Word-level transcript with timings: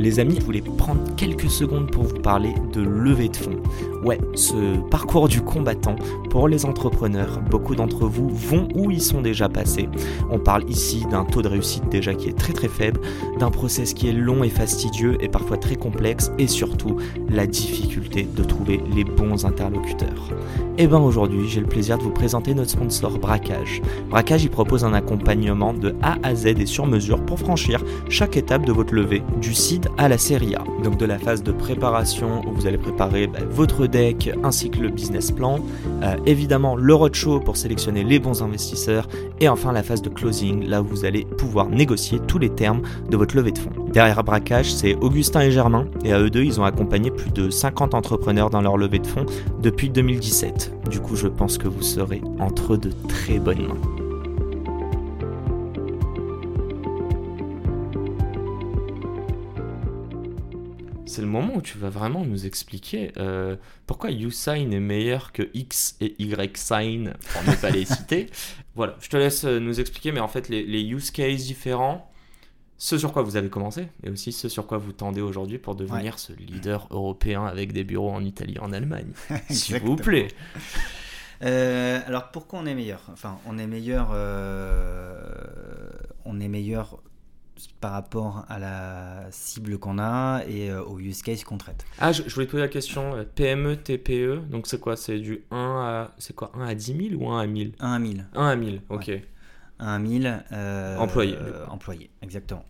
Les 0.00 0.18
amis, 0.18 0.36
je 0.40 0.44
voulais 0.46 0.62
prendre 0.62 1.14
quelques 1.14 1.50
secondes 1.50 1.90
pour 1.90 2.04
vous 2.04 2.20
parler 2.20 2.54
de 2.72 2.80
levée 2.80 3.28
de 3.28 3.36
fonds. 3.36 3.60
Ouais, 4.02 4.18
ce 4.34 4.78
parcours 4.88 5.28
du 5.28 5.42
combattant 5.42 5.96
pour 6.30 6.48
les 6.48 6.64
entrepreneurs, 6.64 7.40
beaucoup 7.50 7.74
d'entre 7.74 8.06
vous 8.06 8.30
vont 8.30 8.66
où 8.74 8.90
ils 8.90 9.02
sont 9.02 9.20
déjà 9.20 9.50
passés. 9.50 9.90
On 10.30 10.38
parle 10.38 10.64
ici 10.70 11.04
d'un 11.10 11.24
taux 11.24 11.42
de 11.42 11.48
réussite 11.48 11.86
déjà 11.90 12.14
qui 12.14 12.28
est 12.28 12.38
très 12.38 12.54
très 12.54 12.68
faible, 12.68 13.00
d'un 13.38 13.50
process 13.50 13.92
qui 13.92 14.08
est 14.08 14.12
long 14.12 14.42
et 14.42 14.48
fastidieux 14.48 15.18
et 15.20 15.28
parfois 15.28 15.58
très 15.58 15.76
complexe 15.76 16.32
et 16.38 16.46
surtout 16.46 16.96
la 17.28 17.46
difficulté 17.46 18.26
de 18.34 18.42
trouver 18.42 18.80
les 18.94 19.04
bons 19.04 19.44
interlocuteurs. 19.44 20.30
Et 20.78 20.86
bien 20.86 21.00
aujourd'hui, 21.00 21.46
j'ai 21.46 21.60
le 21.60 21.66
plaisir 21.66 21.98
de 21.98 22.02
vous 22.02 22.10
présenter 22.10 22.54
notre 22.54 22.70
sponsor 22.70 23.18
Braquage. 23.18 23.82
Braquage, 24.08 24.44
il 24.44 24.50
propose 24.50 24.82
un 24.82 24.94
accompagnement 24.94 25.74
de 25.74 25.94
A 26.00 26.16
à 26.22 26.34
Z 26.34 26.46
et 26.46 26.64
sur 26.64 26.86
mesure 26.86 27.20
pour 27.26 27.38
franchir 27.38 27.84
chaque 28.08 28.38
étape 28.38 28.64
de 28.64 28.72
votre 28.72 28.94
levée, 28.94 29.22
du 29.42 29.52
seed 29.52 29.88
à 29.98 30.08
la 30.08 30.16
série 30.16 30.54
A. 30.54 30.64
Donc 30.82 30.96
de 30.96 31.04
la 31.04 31.18
phase 31.18 31.42
de 31.42 31.52
préparation 31.52 32.40
où 32.48 32.54
vous 32.54 32.66
allez 32.66 32.78
préparer 32.78 33.26
bah, 33.26 33.40
votre 33.50 33.89
deck 33.90 34.30
ainsi 34.42 34.70
que 34.70 34.78
le 34.78 34.88
business 34.88 35.30
plan, 35.30 35.58
euh, 36.02 36.16
évidemment 36.26 36.76
le 36.76 36.94
roadshow 36.94 37.40
pour 37.40 37.56
sélectionner 37.56 38.04
les 38.04 38.18
bons 38.18 38.42
investisseurs 38.42 39.08
et 39.40 39.48
enfin 39.48 39.72
la 39.72 39.82
phase 39.82 40.02
de 40.02 40.08
closing 40.08 40.66
là 40.66 40.82
où 40.82 40.86
vous 40.86 41.04
allez 41.04 41.24
pouvoir 41.24 41.68
négocier 41.68 42.18
tous 42.26 42.38
les 42.38 42.50
termes 42.50 42.82
de 43.10 43.16
votre 43.16 43.36
levée 43.36 43.52
de 43.52 43.58
fonds. 43.58 43.70
Derrière 43.92 44.22
Braquage, 44.22 44.72
c'est 44.72 44.94
Augustin 44.96 45.40
et 45.40 45.50
Germain 45.50 45.86
et 46.04 46.12
à 46.12 46.20
eux 46.20 46.30
deux, 46.30 46.44
ils 46.44 46.60
ont 46.60 46.64
accompagné 46.64 47.10
plus 47.10 47.30
de 47.30 47.50
50 47.50 47.94
entrepreneurs 47.94 48.50
dans 48.50 48.62
leur 48.62 48.76
levée 48.76 48.98
de 48.98 49.06
fonds 49.06 49.26
depuis 49.60 49.90
2017. 49.90 50.88
Du 50.90 51.00
coup, 51.00 51.16
je 51.16 51.28
pense 51.28 51.58
que 51.58 51.68
vous 51.68 51.82
serez 51.82 52.22
entre 52.38 52.76
de 52.76 52.90
très 53.08 53.38
bonnes 53.38 53.66
mains. 53.66 53.99
C'est 61.10 61.22
le 61.22 61.28
moment 61.28 61.56
où 61.56 61.60
tu 61.60 61.76
vas 61.76 61.90
vraiment 61.90 62.24
nous 62.24 62.46
expliquer 62.46 63.10
euh, 63.16 63.56
pourquoi 63.88 64.12
YouSign 64.12 64.72
est 64.72 64.78
meilleur 64.78 65.32
que 65.32 65.50
X 65.54 65.96
et 66.00 66.14
YSign, 66.22 67.14
pour 67.32 67.42
ne 67.42 67.56
pas 67.56 67.70
les 67.70 67.84
citer. 67.96 68.26
Voilà, 68.76 68.94
je 69.00 69.08
te 69.08 69.16
laisse 69.16 69.42
euh, 69.42 69.58
nous 69.58 69.80
expliquer, 69.80 70.12
mais 70.12 70.20
en 70.20 70.28
fait, 70.28 70.48
les, 70.48 70.62
les 70.62 70.82
use 70.82 71.10
cases 71.10 71.46
différents, 71.46 72.08
ce 72.78 72.96
sur 72.96 73.12
quoi 73.12 73.22
vous 73.22 73.34
avez 73.34 73.48
commencé, 73.48 73.88
et 74.04 74.10
aussi 74.10 74.30
ce 74.30 74.48
sur 74.48 74.68
quoi 74.68 74.78
vous 74.78 74.92
tendez 74.92 75.20
aujourd'hui 75.20 75.58
pour 75.58 75.74
devenir 75.74 76.20
ce 76.20 76.32
leader 76.32 76.86
européen 76.90 77.44
avec 77.44 77.72
des 77.72 77.82
bureaux 77.82 78.12
en 78.12 78.24
Italie 78.24 78.54
et 78.54 78.60
en 78.60 78.72
Allemagne. 78.72 79.10
S'il 79.50 79.80
vous 79.80 79.96
plaît. 79.96 80.28
Euh, 81.42 82.00
alors 82.06 82.30
pourquoi 82.30 82.60
on 82.60 82.66
est 82.66 82.74
meilleur? 82.76 83.02
Enfin, 83.12 83.40
on 83.46 83.58
est 83.58 83.66
meilleur, 83.66 84.10
euh, 84.12 85.18
on 86.24 86.38
est 86.38 86.48
meilleur 86.48 87.02
par 87.80 87.92
rapport 87.92 88.44
à 88.48 88.58
la 88.58 89.26
cible 89.30 89.78
qu'on 89.78 89.98
a 89.98 90.42
et 90.46 90.70
euh, 90.70 90.82
au 90.82 90.98
use 90.98 91.22
case 91.22 91.44
qu'on 91.44 91.58
traite. 91.58 91.84
Ah, 91.98 92.12
je, 92.12 92.22
je, 92.26 92.34
voulais 92.34 92.46
te 92.46 92.50
poser 92.52 92.62
la 92.62 92.68
question 92.68 93.14
euh, 93.14 93.24
PME, 93.24 93.76
TPE, 93.76 94.48
donc 94.50 94.66
c'est 94.66 94.80
quoi? 94.80 94.96
C'est 94.96 95.18
du 95.18 95.44
1 95.50 95.56
à, 95.56 96.14
c'est 96.18 96.34
quoi? 96.34 96.50
1 96.54 96.66
à 96.66 96.74
10 96.74 97.10
000 97.10 97.22
ou 97.22 97.30
1 97.30 97.40
à 97.40 97.46
1000 97.46 97.72
1 97.80 97.92
à 97.92 97.98
1000. 97.98 98.26
1 98.34 98.46
à 98.46 98.56
1000, 98.56 98.82
ok. 98.88 99.04
Ouais. 99.08 99.24
1 99.78 99.86
à 99.86 99.98
1000. 99.98 100.44
Euh, 100.52 100.96
employés. 100.98 101.36
Euh, 101.38 101.66
employés, 101.66 102.10
exactement. 102.22 102.64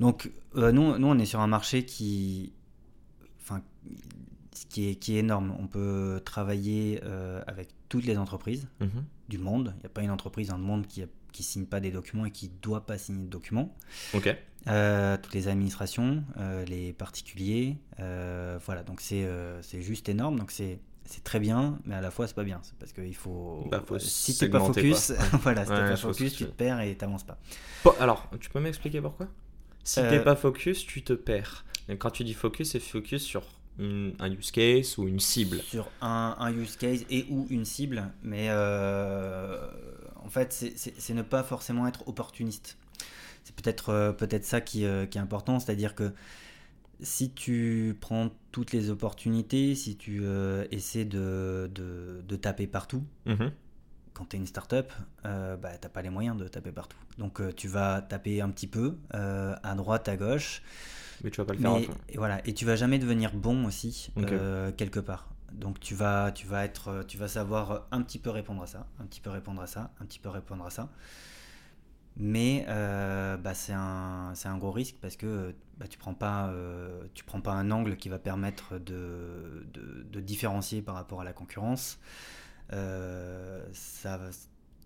Donc, 0.00 0.30
nous, 0.54 0.98
nous, 0.98 1.06
on 1.06 1.18
est 1.18 1.26
sur 1.26 1.40
un 1.40 1.46
marché 1.46 1.84
qui, 1.84 2.52
enfin, 3.40 3.60
qui 4.70 4.88
est, 4.90 4.94
qui 4.96 5.16
est 5.16 5.20
énorme. 5.20 5.54
On 5.60 5.66
peut 5.66 6.20
travailler 6.24 7.00
avec 7.46 7.68
toutes 7.88 8.04
les 8.06 8.18
entreprises 8.18 8.66
Mhm. 8.80 9.04
du 9.28 9.38
monde. 9.38 9.74
Il 9.76 9.80
n'y 9.80 9.86
a 9.86 9.90
pas 9.90 10.02
une 10.02 10.10
entreprise 10.10 10.48
dans 10.48 10.56
le 10.56 10.62
monde 10.64 10.86
qui, 10.86 11.04
qui 11.32 11.42
signe 11.42 11.66
pas 11.66 11.80
des 11.80 11.90
documents 11.90 12.26
et 12.26 12.30
qui 12.30 12.48
doit 12.48 12.86
pas 12.86 12.98
signer 12.98 13.24
de 13.24 13.28
documents. 13.30 13.74
Ok. 14.14 14.34
Euh, 14.68 15.16
toutes 15.20 15.34
les 15.34 15.48
administrations, 15.48 16.22
euh, 16.38 16.64
les 16.66 16.92
particuliers, 16.92 17.78
euh, 17.98 18.58
voilà. 18.64 18.84
Donc 18.84 19.00
c'est 19.00 19.26
c'est 19.62 19.82
juste 19.82 20.08
énorme. 20.08 20.38
Donc 20.38 20.50
c'est 20.52 20.78
c'est 21.04 21.24
très 21.24 21.40
bien, 21.40 21.78
mais 21.84 21.96
à 21.96 22.00
la 22.00 22.10
fois 22.12 22.28
c'est 22.28 22.34
pas 22.36 22.44
bien. 22.44 22.60
C'est 22.62 22.76
parce 22.78 22.92
qu'il 22.92 23.14
faut, 23.16 23.66
Bah, 23.70 23.82
faut 23.84 23.98
si 23.98 24.38
t'es 24.38 24.48
pas 24.48 24.60
focus, 24.60 25.12
quoi. 25.16 25.38
voilà, 25.42 25.64
si 25.64 25.70
t'es 25.70 25.74
Ouais, 25.74 25.80
pas 25.80 25.86
vois 25.88 25.96
ce 25.96 26.02
focus, 26.06 26.32
tu 26.32 26.38
tu 26.38 26.44
te 26.46 26.50
perds 26.56 26.80
et 26.80 26.94
t'avances 26.96 27.24
pas. 27.24 27.38
Bon, 27.84 27.92
alors, 27.98 28.30
tu 28.40 28.50
peux 28.50 28.60
m'expliquer 28.60 29.00
pourquoi? 29.00 29.26
Si 29.84 29.98
Euh, 30.00 30.08
t'es 30.10 30.20
pas 30.22 30.36
focus, 30.36 30.86
tu 30.86 31.02
te 31.02 31.12
perds. 31.12 31.64
Et 31.88 31.96
quand 31.98 32.10
tu 32.10 32.22
dis 32.22 32.34
focus, 32.34 32.70
c'est 32.70 32.80
focus 32.80 33.22
sur 33.24 33.42
une- 33.80 34.14
un 34.20 34.30
use 34.30 34.52
case 34.52 34.96
ou 34.98 35.08
une 35.08 35.18
cible. 35.18 35.60
sur 35.60 35.88
un, 36.00 36.36
un 36.38 36.52
use 36.52 36.76
case 36.76 37.04
et 37.10 37.26
ou 37.30 37.46
une 37.50 37.64
cible, 37.64 38.10
mais 38.22 38.46
euh, 38.50 39.58
en 40.24 40.28
fait, 40.30 40.52
c'est- 40.52 40.74
ne 41.14 41.22
pas 41.22 41.42
forcément 41.42 41.86
être 41.86 42.06
opportuniste. 42.08 42.76
C'est 43.44 43.54
peut-être 43.56 43.90
euh, 43.90 44.12
peut-être 44.12 44.44
ça 44.44 44.60
qui, 44.60 44.84
euh, 44.84 45.06
qui 45.06 45.18
est 45.18 45.20
important, 45.20 45.60
c'est-à-dire 45.60 45.94
que 45.94 46.12
si 47.00 47.30
tu 47.32 47.96
prends 48.00 48.30
toutes 48.52 48.72
les 48.72 48.90
opportunités, 48.90 49.74
si 49.74 49.96
tu 49.96 50.20
euh, 50.22 50.64
essaies 50.70 51.04
de, 51.04 51.70
de, 51.74 52.22
de 52.26 52.36
taper 52.36 52.66
partout, 52.66 53.02
Mhm. 53.26 53.50
quand 54.14 54.26
tu 54.26 54.36
es 54.36 54.38
une 54.38 54.46
startup, 54.46 54.92
euh, 55.24 55.56
bah, 55.56 55.70
tu 55.80 55.88
pas 55.88 56.02
les 56.02 56.10
moyens 56.10 56.36
de 56.36 56.46
taper 56.46 56.70
partout. 56.72 56.98
Donc 57.18 57.40
euh, 57.40 57.52
tu 57.52 57.66
vas 57.68 58.02
taper 58.02 58.40
un 58.40 58.50
petit 58.50 58.66
peu, 58.68 58.96
à 59.10 59.74
droite, 59.74 60.08
à 60.08 60.16
gauche, 60.16 60.62
Mais 61.24 61.30
tu 61.30 61.40
vas 61.40 61.46
pas 61.46 61.54
le 61.54 61.58
faire 61.58 61.76
et 62.08 62.16
voilà, 62.16 62.46
et 62.46 62.54
tu 62.54 62.64
vas 62.64 62.76
jamais 62.76 62.98
devenir 62.98 63.32
bon 63.34 63.64
aussi 63.66 64.10
quelque 64.76 65.00
part. 65.00 65.31
Donc 65.52 65.80
tu 65.80 65.94
vas, 65.94 66.32
être, 66.64 66.88
euh, 66.88 67.02
tu 67.02 67.18
vas 67.18 67.28
savoir 67.28 67.86
un 67.90 68.02
petit 68.02 68.18
peu 68.18 68.30
répondre 68.30 68.62
à 68.62 68.66
ça, 68.66 68.86
un 69.00 69.04
petit 69.04 69.20
peu 69.20 69.30
répondre 69.30 69.60
à 69.62 69.66
ça, 69.66 69.90
un 70.00 70.04
petit 70.04 70.18
peu 70.18 70.28
répondre 70.28 70.64
à 70.64 70.70
ça. 70.70 70.90
Mais 72.16 72.66
euh, 72.68 73.36
bah, 73.36 73.54
c'est 73.54 73.72
un, 73.72 74.58
gros 74.58 74.70
risque 74.70 74.96
parce 75.00 75.16
que 75.16 75.54
bah, 75.78 75.86
tu 75.88 75.98
prends 75.98 76.14
pas, 76.14 76.48
euh, 76.48 77.02
prends 77.26 77.40
pas 77.40 77.52
un 77.52 77.70
angle 77.70 77.96
qui 77.96 78.08
va 78.08 78.18
permettre 78.18 78.78
de, 78.78 79.66
différencier 80.20 80.82
par 80.82 80.94
rapport 80.94 81.22
à 81.22 81.24
la 81.24 81.32
concurrence. 81.32 81.98
Euh, 82.72 83.64
ça, 83.72 84.20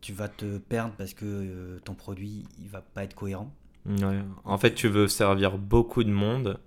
tu 0.00 0.12
vas 0.12 0.28
te 0.28 0.58
perdre 0.58 0.94
parce 0.96 1.14
que 1.14 1.24
euh, 1.24 1.78
ton 1.80 1.94
produit 1.94 2.44
il 2.58 2.68
va 2.68 2.80
pas 2.80 3.04
être 3.04 3.14
cohérent. 3.14 3.52
Ouais. 3.86 4.22
En 4.44 4.58
fait, 4.58 4.74
tu 4.74 4.88
veux 4.88 5.08
servir 5.08 5.58
beaucoup 5.58 6.04
de 6.04 6.10
monde. 6.10 6.58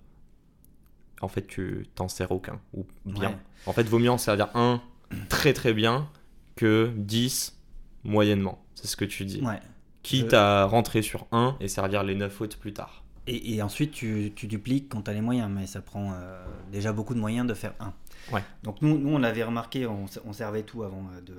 En 1.22 1.28
fait, 1.28 1.48
tu 1.48 1.88
t'en 1.96 2.08
sers 2.08 2.32
aucun. 2.32 2.60
Ou 2.74 2.86
bien. 3.06 3.30
Ouais. 3.30 3.38
En 3.66 3.74
fait, 3.74 3.84
vaut 3.84 4.00
mieux 4.00 4.12
en 4.12 4.18
servir 4.18 4.50
un 4.56 4.82
très 5.28 5.54
très 5.54 5.74
bien 5.74 6.10
que 6.56 6.92
10 6.96 7.58
moyennement. 8.04 8.64
C'est 8.76 8.88
ce 8.88 8.96
que 8.96 9.06
tu 9.06 9.26
dis. 9.26 9.42
Ouais. 9.42 9.60
Quitte 10.04 10.34
à 10.34 10.66
rentrer 10.66 11.02
sur 11.02 11.28
un 11.32 11.58
et 11.60 11.68
servir 11.68 12.04
les 12.04 12.16
9 12.16 12.42
autres 12.42 12.58
plus 12.58 12.74
tard. 12.74 13.04
Et, 13.28 13.56
et 13.56 13.62
ensuite, 13.62 13.92
tu, 13.92 14.32
tu 14.36 14.48
dupliques 14.48 14.90
quand 14.90 15.04
tu 15.04 15.12
as 15.12 15.14
les 15.14 15.22
moyens, 15.22 15.52
mais 15.54 15.68
ça 15.68 15.82
prend 15.82 16.14
euh, 16.14 16.44
déjà 16.72 16.94
beaucoup 16.94 17.14
de 17.14 17.20
moyens 17.20 17.46
de 17.46 17.54
faire 17.54 17.74
un. 17.80 17.94
Ouais. 18.34 18.44
Donc 18.64 18.82
nous, 18.82 18.98
nous 18.98 19.10
on 19.10 19.20
l'avait 19.20 19.44
remarqué, 19.44 19.86
on 19.86 20.34
servait 20.34 20.64
tout 20.64 20.84
avant, 20.84 21.06
euh, 21.14 21.22
de, 21.22 21.36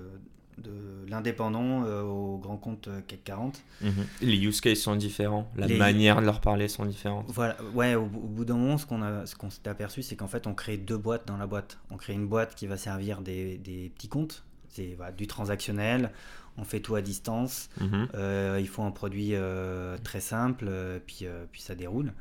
de 0.59 0.71
l'indépendant 1.09 1.84
euh, 1.84 2.03
au 2.03 2.38
grand 2.38 2.56
compte 2.56 2.88
CAC 3.06 3.25
40. 3.25 3.62
Mhm. 3.81 3.91
Les 4.22 4.37
use 4.37 4.61
cases 4.61 4.78
sont 4.81 4.97
différents. 4.97 5.50
La 5.56 5.66
Les- 5.66 5.76
manière 5.79 6.20
de 6.20 6.26
leur 6.26 6.41
parler 6.41 6.69
sont 6.69 6.85
différentes. 6.85 7.26
Voilà, 7.29 7.56
ouais, 7.75 7.94
au, 7.94 8.02
au 8.02 8.06
bout 8.06 8.44
d'un 8.44 8.56
moment, 8.56 8.76
ce 8.79 8.85
qu'on 8.87 9.00
qu'on 9.38 9.50
s'est 9.50 9.67
aperçu, 9.69 10.02
c'est 10.02 10.17
qu'en 10.17 10.26
fait, 10.29 10.47
on 10.47 10.55
crée 10.55 10.76
deux 10.76 10.99
boîtes 10.99 11.26
dans 11.26 11.37
la 11.37 11.47
boîte. 11.47 11.79
On 11.91 11.97
crée 11.97 12.12
une 12.12 12.26
boîte 12.26 12.55
qui 12.55 12.67
va 12.67 12.76
servir 12.76 13.20
des, 13.23 13.56
des 13.58 13.91
petits 13.94 14.08
comptes, 14.08 14.44
c'est 14.69 14.94
voilà, 14.97 15.12
du 15.12 15.26
transactionnel, 15.26 16.11
on 16.58 16.64
fait 16.64 16.81
tout 16.81 16.94
à 16.94 17.00
distance, 17.03 17.70
Mhm. 17.81 18.08
Euh, 18.14 18.58
il 18.61 18.69
faut 18.69 18.82
un 18.82 18.91
produit 18.91 19.31
euh, 19.35 19.96
très 20.05 20.20
simple, 20.20 20.70
puis, 21.06 21.25
puis 21.53 21.62
ça 21.62 21.75
déroule. 21.75 22.12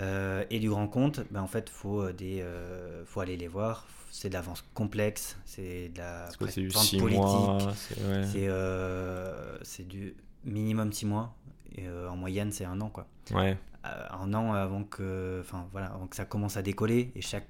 Euh, 0.00 0.44
et 0.50 0.58
du 0.58 0.68
grand 0.68 0.88
compte, 0.88 1.20
ben, 1.30 1.40
en 1.40 1.46
fait, 1.46 1.70
faut 1.70 2.02
euh, 2.02 2.12
des, 2.12 2.40
euh, 2.42 3.04
faut 3.06 3.20
aller 3.20 3.36
les 3.36 3.48
voir. 3.48 3.86
C'est 4.10 4.28
de 4.28 4.34
l'avance 4.34 4.64
complexe, 4.74 5.36
c'est 5.44 5.90
de 5.90 5.98
la 5.98 6.22
Parce 6.24 6.36
que 6.36 6.46
c'est 6.48 6.60
du 6.62 6.68
vente 6.68 6.84
6 6.84 6.98
politique, 6.98 7.76
c'est- 7.76 8.00
ouais. 8.06 8.24
euh, 8.48 9.58
du 9.80 10.14
minimum 10.44 10.92
6 10.92 11.06
mois. 11.06 11.34
Et 11.76 11.86
en 11.88 12.16
moyenne, 12.16 12.52
c'est 12.52 12.64
un 12.64 12.80
an, 12.80 12.88
quoi. 12.88 13.06
Ouais. 13.32 13.58
Un 13.84 14.32
an 14.34 14.54
avant 14.54 14.84
que, 14.84 15.40
enfin 15.44 15.66
voilà, 15.72 15.88
avant 15.88 16.06
que 16.06 16.16
ça 16.16 16.24
commence 16.24 16.56
à 16.56 16.62
décoller. 16.62 17.12
Et 17.14 17.20
chaque, 17.20 17.46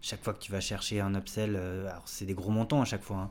chaque 0.00 0.22
fois 0.22 0.32
que 0.32 0.38
tu 0.38 0.50
vas 0.52 0.60
chercher 0.60 1.00
un 1.00 1.14
upsell, 1.14 1.54
alors 1.56 2.02
c'est 2.06 2.24
des 2.24 2.32
gros 2.34 2.50
montants 2.50 2.80
à 2.80 2.86
chaque 2.86 3.02
fois. 3.02 3.16
hein. 3.18 3.30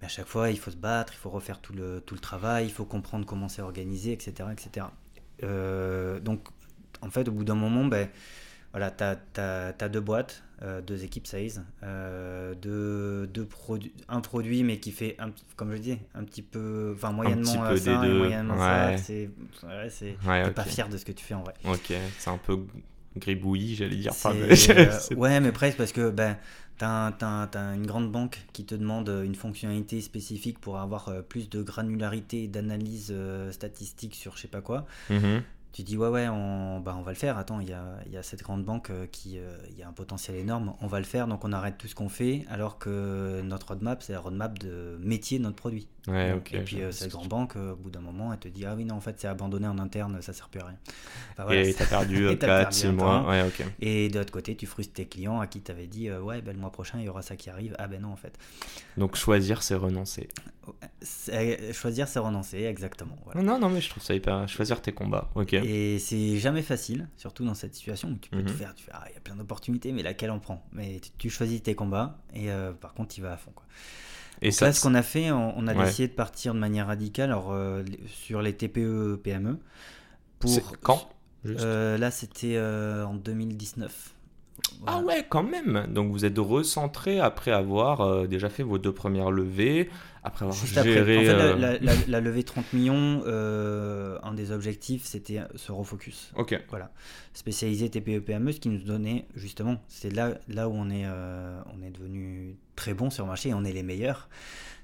Mais 0.00 0.06
à 0.06 0.08
chaque 0.08 0.26
fois, 0.28 0.50
il 0.50 0.58
faut 0.58 0.70
se 0.70 0.76
battre, 0.76 1.12
il 1.14 1.16
faut 1.18 1.30
refaire 1.30 1.60
tout 1.60 1.72
le, 1.72 2.00
tout 2.00 2.14
le 2.14 2.20
travail, 2.20 2.66
il 2.66 2.72
faut 2.72 2.84
comprendre 2.84 3.26
comment 3.26 3.48
c'est 3.48 3.62
organisé, 3.62 4.12
etc. 4.12 4.48
etc. 4.52 4.86
Euh, 5.42 6.20
donc, 6.20 6.46
en 7.02 7.10
fait, 7.10 7.28
au 7.28 7.32
bout 7.32 7.44
d'un 7.44 7.54
moment, 7.54 7.84
ben, 7.84 8.08
voilà, 8.72 8.90
tu 8.90 9.40
as, 9.40 9.88
deux 9.88 10.00
boîtes, 10.00 10.42
euh, 10.62 10.80
deux 10.80 11.04
équipes 11.04 11.26
sales, 11.26 11.64
euh, 11.82 12.54
deux, 12.54 13.26
deux 13.26 13.48
un 14.08 14.20
produit 14.20 14.62
mais 14.62 14.78
qui 14.78 14.92
fait, 14.92 15.16
un, 15.18 15.30
comme 15.56 15.72
je 15.72 15.78
dis, 15.78 15.98
un 16.14 16.24
petit 16.24 16.42
peu, 16.42 16.92
enfin 16.94 17.12
moyennement 17.12 17.64
un 17.64 17.76
ça 17.76 18.04
et 18.04 18.12
moyennement 18.12 18.58
ça. 18.58 18.96
C'est 18.98 19.30
ouais, 20.26 20.50
pas 20.50 20.64
fier 20.64 20.88
de 20.88 20.96
ce 20.96 21.04
que 21.04 21.12
tu 21.12 21.24
fais 21.24 21.34
en 21.34 21.42
vrai. 21.42 21.54
Ok, 21.64 21.92
c'est 22.18 22.30
un 22.30 22.38
peu 22.38 22.58
gribouillis, 23.16 23.76
j'allais 23.76 23.96
dire. 23.96 24.12
ouais, 25.16 25.40
mais 25.40 25.52
presque 25.52 25.78
parce 25.78 25.92
que 25.92 26.10
ben, 26.10 26.36
tu 26.78 26.84
as, 26.84 27.74
une 27.74 27.86
grande 27.86 28.12
banque 28.12 28.38
qui 28.52 28.66
te 28.66 28.74
demande 28.74 29.08
une 29.24 29.34
fonctionnalité 29.34 30.02
spécifique 30.02 30.58
pour 30.58 30.78
avoir 30.78 31.10
plus 31.28 31.48
de 31.48 31.62
granularité 31.62 32.48
d'analyse 32.48 33.14
statistique 33.50 34.14
sur 34.14 34.36
je 34.36 34.42
sais 34.42 34.48
pas 34.48 34.60
quoi. 34.60 34.84
Mm-hmm 35.10 35.40
tu 35.72 35.82
dis 35.82 35.96
ouais 35.96 36.08
ouais 36.08 36.28
on, 36.28 36.80
bah, 36.80 36.96
on 36.98 37.02
va 37.02 37.12
le 37.12 37.16
faire. 37.16 37.38
Attends 37.38 37.60
il 37.60 37.68
y 37.68 37.72
a, 37.72 37.98
y 38.10 38.16
a, 38.16 38.22
cette 38.22 38.42
grande 38.42 38.64
banque 38.64 38.90
euh, 38.90 39.06
qui 39.06 39.38
euh, 39.38 39.56
y 39.76 39.82
a 39.82 39.88
un 39.88 39.92
potentiel 39.92 40.36
énorme. 40.36 40.74
On 40.80 40.86
va 40.86 40.98
le 40.98 41.04
faire. 41.04 41.28
Donc 41.28 41.44
on 41.44 41.52
arrête 41.52 41.78
tout 41.78 41.88
ce 41.88 41.94
qu'on 41.94 42.08
fait 42.08 42.44
alors 42.48 42.78
que 42.78 43.42
notre 43.42 43.68
roadmap 43.68 44.02
c'est 44.02 44.12
la 44.12 44.20
roadmap 44.20 44.58
de 44.58 44.98
métier 45.00 45.38
de 45.38 45.44
notre 45.44 45.56
produit 45.56 45.88
et 46.14 46.60
puis 46.60 46.82
euh, 46.82 46.92
cette 46.92 47.10
grande 47.10 47.28
banque 47.28 47.56
au 47.56 47.76
bout 47.76 47.90
d'un 47.90 48.00
moment 48.00 48.32
elle 48.32 48.38
te 48.38 48.48
dit 48.48 48.64
ah 48.64 48.74
oui 48.76 48.84
non 48.84 48.96
en 48.96 49.00
fait 49.00 49.16
c'est 49.18 49.28
abandonné 49.28 49.66
en 49.66 49.78
interne 49.78 50.20
ça 50.22 50.32
sert 50.32 50.48
plus 50.48 50.60
à 50.60 50.66
rien. 50.66 51.52
Et 51.52 51.74
t'as 51.74 51.86
perdu 51.86 52.36
4 52.38 52.72
6 52.72 52.88
mois. 52.88 53.28
ouais, 53.28 53.46
et 53.80 54.08
de 54.08 54.18
l'autre 54.18 54.32
côté 54.32 54.56
tu 54.56 54.66
frustres 54.66 54.94
tes 54.94 55.06
clients 55.06 55.40
à 55.40 55.46
qui 55.46 55.60
t'avais 55.60 55.86
dit 55.86 56.10
ouais 56.10 56.42
ben, 56.42 56.52
le 56.52 56.60
mois 56.60 56.72
prochain 56.72 56.98
il 56.98 57.04
y 57.04 57.08
aura 57.08 57.22
ça 57.22 57.36
qui 57.36 57.50
arrive. 57.50 57.74
Ah 57.78 57.88
ben 57.88 58.02
non 58.02 58.12
en 58.12 58.16
fait. 58.16 58.38
Donc 58.96 59.16
choisir 59.16 59.62
c'est 59.62 59.74
renoncer. 59.74 60.28
Choisir 61.72 62.08
c'est 62.08 62.18
renoncer 62.18 62.64
exactement 62.64 63.16
non 63.34 63.58
non 63.58 63.70
mais 63.70 63.80
je 63.80 63.88
trouve 63.88 64.02
ça 64.02 64.14
hyper 64.14 64.48
choisir 64.48 64.82
tes 64.82 64.92
combats 64.92 65.30
ok. 65.34 65.54
Et 65.54 65.98
c'est 65.98 66.38
jamais 66.38 66.62
facile, 66.62 67.08
surtout 67.16 67.44
dans 67.44 67.54
cette 67.54 67.74
situation 67.74 68.08
où 68.08 68.16
tu 68.16 68.30
peux 68.30 68.42
tout 68.42 68.52
mhm. 68.52 68.58
faire. 68.58 68.74
Tu 68.74 68.84
fais, 68.84 68.92
ah, 68.94 69.04
il 69.08 69.14
y 69.14 69.16
a 69.16 69.20
plein 69.20 69.36
d'opportunités, 69.36 69.92
mais 69.92 70.02
laquelle 70.02 70.30
on 70.30 70.38
prend? 70.38 70.66
Mais 70.72 71.00
tu, 71.18 71.30
choisis 71.30 71.62
tes 71.62 71.74
combats 71.74 72.18
et 72.34 72.50
euh, 72.50 72.72
par 72.72 72.94
contre, 72.94 73.14
tu 73.14 73.20
vas 73.20 73.32
à 73.32 73.36
fond. 73.36 73.52
Quoi. 73.54 73.64
Et 74.42 74.50
ça, 74.50 74.72
ce 74.72 74.80
qu'on 74.80 74.94
a 74.94 75.02
fait, 75.02 75.30
on, 75.30 75.66
a 75.66 75.74
décidé 75.74 76.08
de 76.08 76.12
partir 76.12 76.54
de 76.54 76.58
manière 76.58 76.86
radicale 76.86 77.30
alors, 77.30 77.52
euh, 77.52 77.82
sur 78.06 78.42
les 78.42 78.54
TPE, 78.54 79.20
PME. 79.22 79.58
Pour, 80.38 80.78
quand? 80.80 81.08
Euh, 81.46 81.98
Là, 81.98 82.10
c'était 82.10 82.58
en 82.60 83.14
2019. 83.14 84.14
Ah 84.86 85.00
ouais, 85.00 85.26
quand 85.28 85.42
même. 85.42 85.86
Donc 85.88 86.12
vous 86.12 86.24
êtes 86.24 86.38
recentré 86.38 87.20
après 87.20 87.50
avoir 87.50 88.26
déjà 88.28 88.48
fait 88.48 88.62
vos 88.62 88.78
deux 88.78 88.92
premières 88.92 89.30
levées, 89.30 89.88
après 90.28 90.44
avoir 90.44 90.66
géré. 90.66 91.28
Euh, 91.28 91.78
la, 91.80 92.20
levée 92.20 92.42
30 92.42 92.72
millions, 92.72 93.22
euh, 93.26 94.18
un 94.22 94.34
des 94.34 94.52
objectifs, 94.52 95.04
c'était 95.04 95.40
se 95.56 95.72
refocus. 95.72 96.32
Ok. 96.36 96.60
Voilà. 96.68 96.90
Spécialiser 97.34 97.90
TPE 97.90 98.20
PME, 98.20 98.52
ce 98.52 98.60
qui 98.60 98.68
nous 98.68 98.78
donnait 98.78 99.26
justement, 99.34 99.80
c'est 99.88 100.12
là, 100.12 100.34
là 100.48 100.68
où 100.68 100.72
on 100.74 100.90
est, 100.90 101.04
euh, 101.06 101.60
on 101.74 101.82
est 101.82 101.90
devenu 101.90 102.56
très 102.76 102.94
bon 102.94 103.10
sur 103.10 103.24
le 103.24 103.28
marché 103.28 103.50
et 103.50 103.54
on 103.54 103.64
est 103.64 103.72
les 103.72 103.82
meilleurs. 103.82 104.28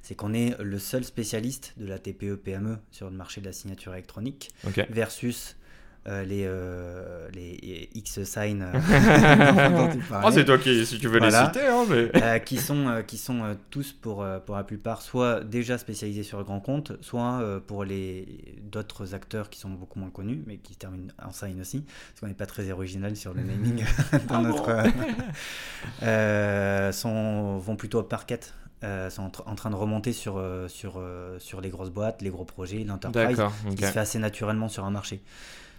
C'est 0.02 0.14
qu'on 0.14 0.34
est 0.34 0.54
le 0.60 0.78
seul 0.78 1.04
spécialiste 1.04 1.74
de 1.78 1.86
la 1.86 1.98
TPE 1.98 2.36
PME 2.36 2.78
sur 2.90 3.08
le 3.08 3.16
marché 3.16 3.40
de 3.40 3.46
la 3.46 3.52
signature 3.52 3.94
électronique 3.94 4.50
versus 4.90 5.56
euh, 6.06 6.22
les, 6.22 6.44
euh, 6.44 7.30
les 7.32 7.88
X-Sign. 7.94 8.62
Euh, 8.62 8.72
oh, 10.22 10.30
c'est 10.32 10.44
toi 10.44 10.58
qui, 10.58 10.84
si 10.84 10.98
tu 10.98 11.08
veux 11.08 11.18
les 11.18 11.30
citer. 11.30 11.66
Hein, 11.66 11.86
mais... 11.88 12.42
qui 12.44 12.58
sont, 12.58 13.02
qui 13.06 13.16
sont 13.16 13.56
tous, 13.70 13.92
pour, 13.92 14.22
pour 14.44 14.56
la 14.56 14.64
plupart, 14.64 15.00
soit 15.00 15.40
déjà 15.42 15.78
spécialisés 15.78 16.22
sur 16.22 16.36
le 16.36 16.44
grand 16.44 16.60
compte, 16.60 16.92
soit 17.00 17.42
pour 17.66 17.84
les 17.84 18.54
d'autres 18.70 19.14
acteurs 19.14 19.48
qui 19.48 19.58
sont 19.58 19.70
beaucoup 19.70 19.98
moins 19.98 20.10
connus, 20.10 20.42
mais 20.46 20.58
qui 20.58 20.76
terminent 20.76 21.10
en 21.24 21.32
sign 21.32 21.58
aussi, 21.62 21.80
parce 21.80 22.20
qu'on 22.20 22.26
n'est 22.26 22.34
pas 22.34 22.44
très 22.44 22.70
original 22.70 23.16
sur 23.16 23.32
le 23.32 23.40
naming 23.44 23.82
dans 24.28 24.34
ah 24.34 24.42
notre. 26.02 26.92
sont, 26.92 27.56
vont 27.56 27.76
plutôt 27.76 28.00
au 28.00 28.02
parquet. 28.02 28.40
sont 29.08 29.32
en, 29.46 29.54
train 29.54 29.70
de 29.70 29.76
remonter 29.76 30.12
sur, 30.12 30.38
sur, 30.68 31.02
sur 31.38 31.62
les 31.62 31.70
grosses 31.70 31.88
boîtes, 31.90 32.20
les 32.20 32.28
gros 32.28 32.44
projets, 32.44 32.84
l'enterprise, 32.84 33.40
qui 33.74 33.86
se 33.86 33.90
fait 33.90 34.00
assez 34.00 34.18
naturellement 34.18 34.68
sur 34.68 34.84
un 34.84 34.90
marché. 34.90 35.22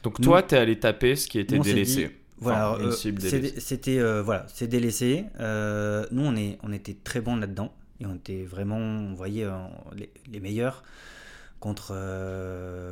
Donc 0.06 0.22
toi, 0.22 0.44
tu 0.44 0.54
es 0.54 0.60
allé 0.60 0.78
taper 0.78 1.16
ce 1.16 1.28
qui 1.28 1.40
était 1.40 1.58
délaissé. 1.58 2.12
voilà, 2.38 2.74
euh, 2.76 2.92
c'était 2.92 3.98
euh, 3.98 4.22
voilà, 4.22 4.46
c'est 4.54 4.68
délaissé. 4.68 5.26
Euh, 5.40 6.06
nous, 6.12 6.24
on 6.24 6.36
est, 6.36 6.60
on 6.62 6.72
était 6.72 6.96
très 7.04 7.22
bons 7.22 7.36
là-dedans 7.36 7.74
et 8.00 8.06
on 8.06 8.14
était 8.14 8.44
vraiment, 8.44 8.78
on 8.78 9.16
voyait 9.16 9.48
les, 10.32 10.40
meilleurs 10.40 10.84
contre 11.60 11.96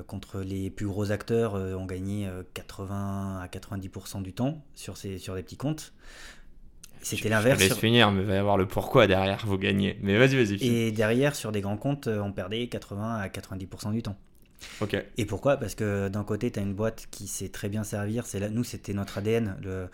contre 0.08 0.40
les 0.40 0.72
plus 0.72 0.88
gros 0.88 1.12
acteurs. 1.12 1.54
on 1.54 1.86
gagnait 1.86 2.28
80 2.56 3.42
à 3.44 3.46
90% 3.46 4.24
du 4.24 4.34
temps 4.34 4.64
sur 4.74 4.98
ces 4.98 5.20
sur 5.20 5.36
des 5.36 5.44
petits 5.44 5.58
comptes. 5.58 5.94
C'était 7.04 7.30
l'inverse. 7.30 7.62
Je 7.62 7.68
laisse 7.68 7.78
finir, 7.78 8.10
mais 8.12 8.22
il 8.22 8.28
va 8.28 8.34
y 8.34 8.38
avoir 8.38 8.58
le 8.58 8.66
pourquoi 8.66 9.06
derrière, 9.06 9.46
vous 9.46 9.60
gagnez. 9.60 10.00
Mais 10.02 10.18
vas-y, 10.18 10.36
vas-y. 10.36 10.66
Et 10.66 10.92
derrière, 10.92 11.36
sur 11.36 11.52
des 11.52 11.62
grands 11.62 11.78
comptes, 11.78 12.08
on 12.08 12.32
perdait 12.32 12.66
80 12.68 13.18
à 13.18 13.28
90% 13.28 13.92
du 13.92 14.02
temps. 14.02 14.18
Et 15.18 15.26
pourquoi? 15.26 15.58
Parce 15.58 15.76
que 15.76 16.08
d'un 16.08 16.24
côté, 16.24 16.52
tu 16.52 16.60
as 16.60 16.62
une 16.62 16.74
boîte 16.74 17.08
qui 17.12 17.28
sait 17.28 17.50
très 17.50 17.70
bien 17.70 17.84
servir. 17.84 18.26
C'est 18.26 18.40
là, 18.40 18.50
nous, 18.50 18.64
c'était 18.64 18.94
notre 18.94 19.18
ADN 19.18 19.58
le, 19.62 19.88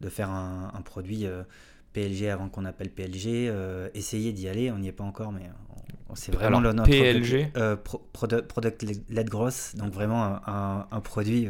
de 0.00 0.08
faire 0.08 0.30
un, 0.30 0.82
produit 0.84 1.26
euh, 1.26 1.42
PLG 1.92 2.28
avant 2.28 2.48
qu'on 2.48 2.64
appelle 2.64 2.90
PLG. 2.90 3.48
Euh, 3.48 3.88
essayer 3.94 4.32
d'y 4.32 4.48
aller, 4.48 4.70
on 4.70 4.78
n'y 4.78 4.88
est 4.88 4.92
pas 4.92 5.04
encore, 5.04 5.32
mais 5.32 5.42
c'est 6.14 6.34
vraiment 6.34 6.60
le, 6.60 6.72
notre 6.72 6.90
PLG 6.90 7.48
euh, 7.56 7.76
product, 8.12 8.84
led 9.08 9.30
growth, 9.30 9.74
donc 9.76 9.92
vraiment 9.94 10.40
un, 10.46 11.00
produit. 11.00 11.48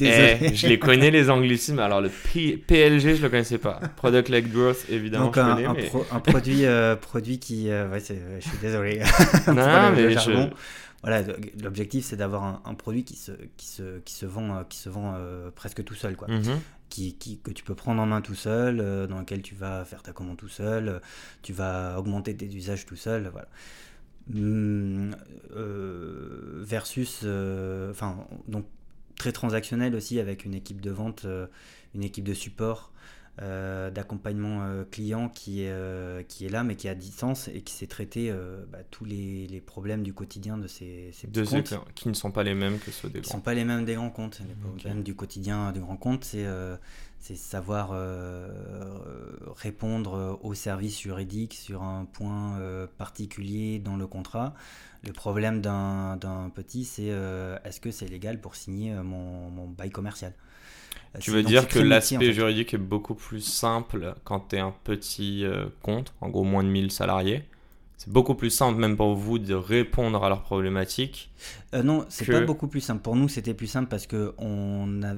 Eh, 0.00 0.54
je 0.54 0.66
les 0.66 0.78
connais 0.78 1.10
les 1.10 1.30
anglicismes. 1.30 1.78
Alors 1.78 2.00
le 2.00 2.10
PLG, 2.10 3.16
je 3.16 3.22
le 3.22 3.28
connaissais 3.28 3.58
pas. 3.58 3.80
Product 3.96 4.28
led 4.28 4.52
growth, 4.52 4.84
évidemment. 4.90 5.26
Donc 5.26 5.38
un, 5.38 5.56
un, 5.56 6.20
produit, 6.20 6.64
produit 7.00 7.38
qui, 7.38 7.68
ouais, 7.68 8.00
je 8.00 8.48
suis 8.48 8.58
désolé. 8.60 8.98
non, 9.46 9.92
mais 9.94 10.12
je 10.12 10.50
voilà, 11.02 11.22
l'objectif 11.60 12.04
c'est 12.04 12.16
d'avoir 12.16 12.62
un, 12.64 12.74
produit 12.74 13.02
qui 13.02 13.16
se, 13.16 13.32
qui 13.56 13.66
se, 13.66 13.98
qui 13.98 14.14
se 14.14 14.24
vend, 14.24 14.54
euh, 14.54 14.62
qui 14.68 14.78
se 14.78 14.88
vend 14.88 15.14
euh, 15.16 15.50
presque 15.50 15.82
tout 15.84 15.94
seul, 15.94 16.14
quoi. 16.14 16.28
Mhm. 16.28 16.60
Que 16.92 17.50
tu 17.50 17.64
peux 17.64 17.74
prendre 17.74 18.02
en 18.02 18.06
main 18.06 18.20
tout 18.20 18.34
seul, 18.34 18.80
euh, 18.80 19.06
dans 19.06 19.18
lequel 19.18 19.42
tu 19.42 19.54
vas 19.54 19.84
faire 19.84 20.02
ta 20.02 20.12
commande 20.12 20.36
tout 20.36 20.48
seul, 20.48 21.00
tu 21.42 21.52
vas 21.52 21.98
augmenter 21.98 22.36
tes 22.36 22.46
usages 22.46 22.86
tout 22.86 22.96
seul, 22.96 23.28
voilà. 23.32 23.48
Hum, 24.34 25.16
versus, 26.62 27.24
enfin, 27.90 28.26
donc 28.46 28.66
très 29.16 29.32
transactionnel 29.32 29.94
aussi 29.94 30.20
avec 30.20 30.44
une 30.44 30.54
équipe 30.54 30.80
de 30.80 30.90
vente, 30.90 31.26
une 31.94 32.04
équipe 32.04 32.24
de 32.24 32.34
support 32.34 32.91
euh, 33.40 33.90
d'accompagnement 33.90 34.62
euh, 34.62 34.84
client 34.84 35.30
qui 35.30 35.62
est, 35.62 35.70
euh, 35.70 36.22
qui 36.22 36.44
est 36.44 36.50
là, 36.50 36.64
mais 36.64 36.76
qui 36.76 36.86
est 36.86 36.90
à 36.90 36.94
distance 36.94 37.48
et 37.48 37.62
qui 37.62 37.72
sait 37.72 37.86
traiter 37.86 38.30
bah, 38.70 38.80
tous 38.90 39.06
les, 39.06 39.46
les, 39.46 39.60
problèmes 39.62 40.02
du 40.02 40.12
quotidien 40.12 40.58
de 40.58 40.66
ces, 40.66 41.08
ces 41.12 41.28
petits 41.28 41.48
comptes. 41.48 41.74
Qui 41.94 42.08
ne 42.08 42.14
sont 42.14 42.30
pas 42.30 42.42
les 42.42 42.52
mêmes 42.52 42.78
que 42.78 42.90
ceux 42.90 43.08
des 43.08 43.20
grands. 43.20 43.22
Qui 43.22 43.28
ne 43.28 43.32
sont 43.32 43.40
pas 43.40 43.54
les 43.54 43.64
mêmes 43.64 43.86
des 43.86 43.94
grands 43.94 44.10
comptes. 44.10 44.42
Les 44.46 44.54
problèmes 44.54 45.02
du 45.02 45.14
quotidien 45.14 45.72
des 45.72 45.80
grands 45.80 45.96
comptes, 45.96 46.24
c'est 46.24 46.46
c'est 47.20 47.36
savoir 47.36 47.96
répondre 49.56 50.38
aux 50.42 50.54
services 50.54 51.00
juridiques 51.00 51.54
sur 51.54 51.82
un 51.82 52.04
point 52.04 52.60
particulier 52.98 53.78
dans 53.78 53.96
le 53.96 54.06
contrat. 54.06 54.52
Le 55.06 55.12
problème 55.12 55.62
d'un 55.62 56.50
petit, 56.54 56.84
c'est 56.84 57.14
est-ce 57.64 57.80
que 57.80 57.90
c'est 57.90 58.08
légal 58.08 58.42
pour 58.42 58.56
signer 58.56 58.92
mon, 58.92 59.48
mon 59.48 59.68
bail 59.68 59.90
commercial? 59.90 60.34
Tu 61.20 61.30
veux 61.30 61.42
dire 61.42 61.68
que 61.68 61.78
l'aspect 61.78 62.32
juridique 62.32 62.74
est 62.74 62.78
beaucoup 62.78 63.14
plus 63.14 63.40
simple 63.40 64.14
quand 64.24 64.48
tu 64.48 64.56
es 64.56 64.60
un 64.60 64.74
petit 64.84 65.44
euh, 65.44 65.66
compte, 65.82 66.14
en 66.20 66.28
gros 66.28 66.44
moins 66.44 66.64
de 66.64 66.68
1000 66.68 66.90
salariés? 66.90 67.44
C'est 67.98 68.12
beaucoup 68.12 68.34
plus 68.34 68.50
simple 68.50 68.80
même 68.80 68.96
pour 68.96 69.14
vous 69.14 69.38
de 69.38 69.54
répondre 69.54 70.24
à 70.24 70.28
leurs 70.28 70.42
problématiques. 70.42 71.30
Euh, 71.72 71.84
non, 71.84 72.04
c'est 72.08 72.26
pas 72.26 72.40
beaucoup 72.40 72.66
plus 72.66 72.80
simple. 72.80 73.00
Pour 73.00 73.14
nous, 73.14 73.28
c'était 73.28 73.54
plus 73.54 73.68
simple 73.68 73.88
parce 73.88 74.08
que 74.08 74.34
on 74.38 75.02
a, 75.04 75.14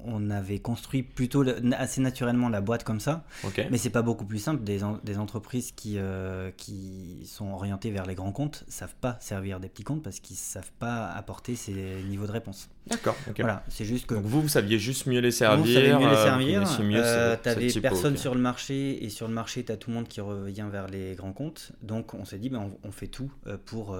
on 0.00 0.30
avait 0.30 0.60
construit 0.60 1.02
plutôt 1.02 1.44
assez 1.76 2.00
naturellement 2.00 2.48
la 2.48 2.60
boîte 2.60 2.84
comme 2.84 3.00
ça. 3.00 3.24
Mais 3.70 3.78
c'est 3.78 3.90
pas 3.90 4.02
beaucoup 4.02 4.24
plus 4.24 4.38
simple. 4.38 4.62
Des, 4.62 4.80
des 5.04 5.18
entreprises 5.18 5.72
qui, 5.72 5.94
euh, 5.96 6.50
qui 6.56 7.22
sont 7.26 7.50
orientées 7.52 7.90
vers 7.90 8.06
les 8.06 8.14
grands 8.14 8.32
comptes 8.32 8.64
savent 8.68 8.94
pas 9.00 9.16
servir 9.20 9.60
des 9.60 9.68
petits 9.68 9.84
comptes 9.84 10.02
parce 10.02 10.20
qu'ils 10.20 10.36
savent 10.36 10.70
pas 10.78 11.08
apporter 11.08 11.56
ces 11.56 11.72
niveaux 12.08 12.26
de 12.26 12.32
réponse. 12.32 12.68
D'accord. 12.86 13.16
Voilà, 13.36 13.64
c'est 13.68 13.84
juste 13.84 14.06
que. 14.06 14.14
Donc 14.14 14.24
vous, 14.24 14.40
vous 14.40 14.48
saviez 14.48 14.78
juste 14.78 15.06
mieux 15.06 15.20
les 15.20 15.30
servir. 15.30 15.98
mieux 15.98 16.08
les 16.08 16.16
servir. 16.16 16.62
Euh, 17.04 17.36
tu 17.42 17.48
avais 17.48 17.68
personne 17.80 18.16
sur 18.16 18.34
le 18.34 18.40
marché 18.40 19.04
et 19.04 19.10
sur 19.10 19.28
le 19.28 19.34
marché, 19.34 19.64
tu 19.64 19.72
as 19.72 19.76
tout 19.76 19.90
le 19.90 19.96
monde 19.96 20.08
qui 20.08 20.20
revient 20.20 20.66
vers 20.70 20.86
les 20.86 21.14
grands 21.14 21.32
comptes. 21.32 21.72
Donc 21.82 22.14
on 22.14 22.24
s'est 22.24 22.38
dit, 22.38 22.48
ben, 22.48 22.70
on, 22.82 22.92
fait 22.92 23.08
tout 23.08 23.30
euh, 23.46 23.56
pour, 23.62 23.96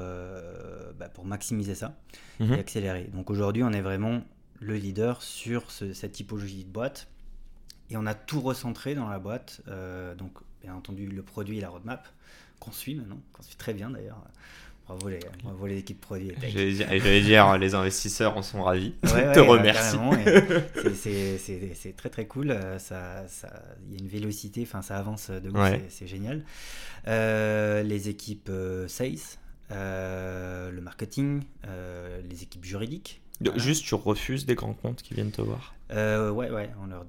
bah, 0.98 1.08
pour 1.12 1.24
maximiser 1.24 1.74
ça 1.74 1.96
mhm. 2.40 2.54
et 2.54 2.58
accélérer. 2.58 3.10
Donc 3.12 3.30
aujourd'hui, 3.30 3.62
on 3.62 3.72
est 3.72 3.82
vraiment 3.82 4.22
le 4.60 4.76
leader 4.76 5.22
sur 5.22 5.70
cette 5.70 6.12
typologie 6.12 6.64
de 6.64 6.70
boîte. 6.70 7.08
Et 7.90 7.96
on 7.96 8.06
a 8.06 8.14
tout 8.14 8.40
recentré 8.40 8.94
dans 8.94 9.08
la 9.08 9.18
boîte. 9.18 9.62
Euh, 9.68 10.14
donc, 10.14 10.32
bien 10.62 10.74
entendu, 10.74 11.06
le 11.06 11.22
produit 11.22 11.58
et 11.58 11.60
la 11.60 11.70
roadmap 11.70 12.06
qu'on 12.60 12.72
suit 12.72 12.94
maintenant, 12.94 13.20
qu'on 13.32 13.42
suit 13.42 13.56
très 13.56 13.72
bien 13.72 13.90
d'ailleurs. 13.90 14.20
bravo, 14.86 15.08
les, 15.08 15.20
bravo 15.42 15.66
les 15.66 15.78
équipes 15.78 16.00
produits. 16.00 16.32
J'allais 16.42 16.72
dire, 16.72 17.22
dire, 17.22 17.58
les 17.58 17.74
investisseurs 17.74 18.36
en 18.36 18.42
sont 18.42 18.62
ravis. 18.62 18.94
Ouais, 19.04 19.32
te 19.32 19.38
remercie. 19.38 19.96
c'est 20.94 21.96
très 21.96 22.10
très 22.10 22.26
cool. 22.26 22.58
Ça, 22.78 23.26
ça, 23.28 23.62
il 23.86 23.94
y 23.94 23.96
a 23.96 24.00
une 24.00 24.08
vélocité, 24.08 24.62
enfin 24.62 24.82
ça 24.82 24.98
avance 24.98 25.30
de 25.30 25.50
c'est 25.88 26.08
génial. 26.08 26.44
les 27.06 28.08
équipes 28.08 28.50
sales, 28.88 29.38
le 29.70 30.80
marketing, 30.80 31.44
les 32.28 32.42
équipes 32.42 32.64
juridiques. 32.64 33.22
Juste, 33.56 33.84
tu 33.84 33.94
refuses 33.94 34.46
des 34.46 34.54
grands 34.54 34.74
comptes 34.74 35.02
qui 35.02 35.14
viennent 35.14 35.30
te 35.30 35.42
voir 35.42 35.74
euh, 35.92 36.30
Ouais, 36.30 36.50
ouais, 36.50 36.70
on 36.82 36.86
leur, 36.86 37.04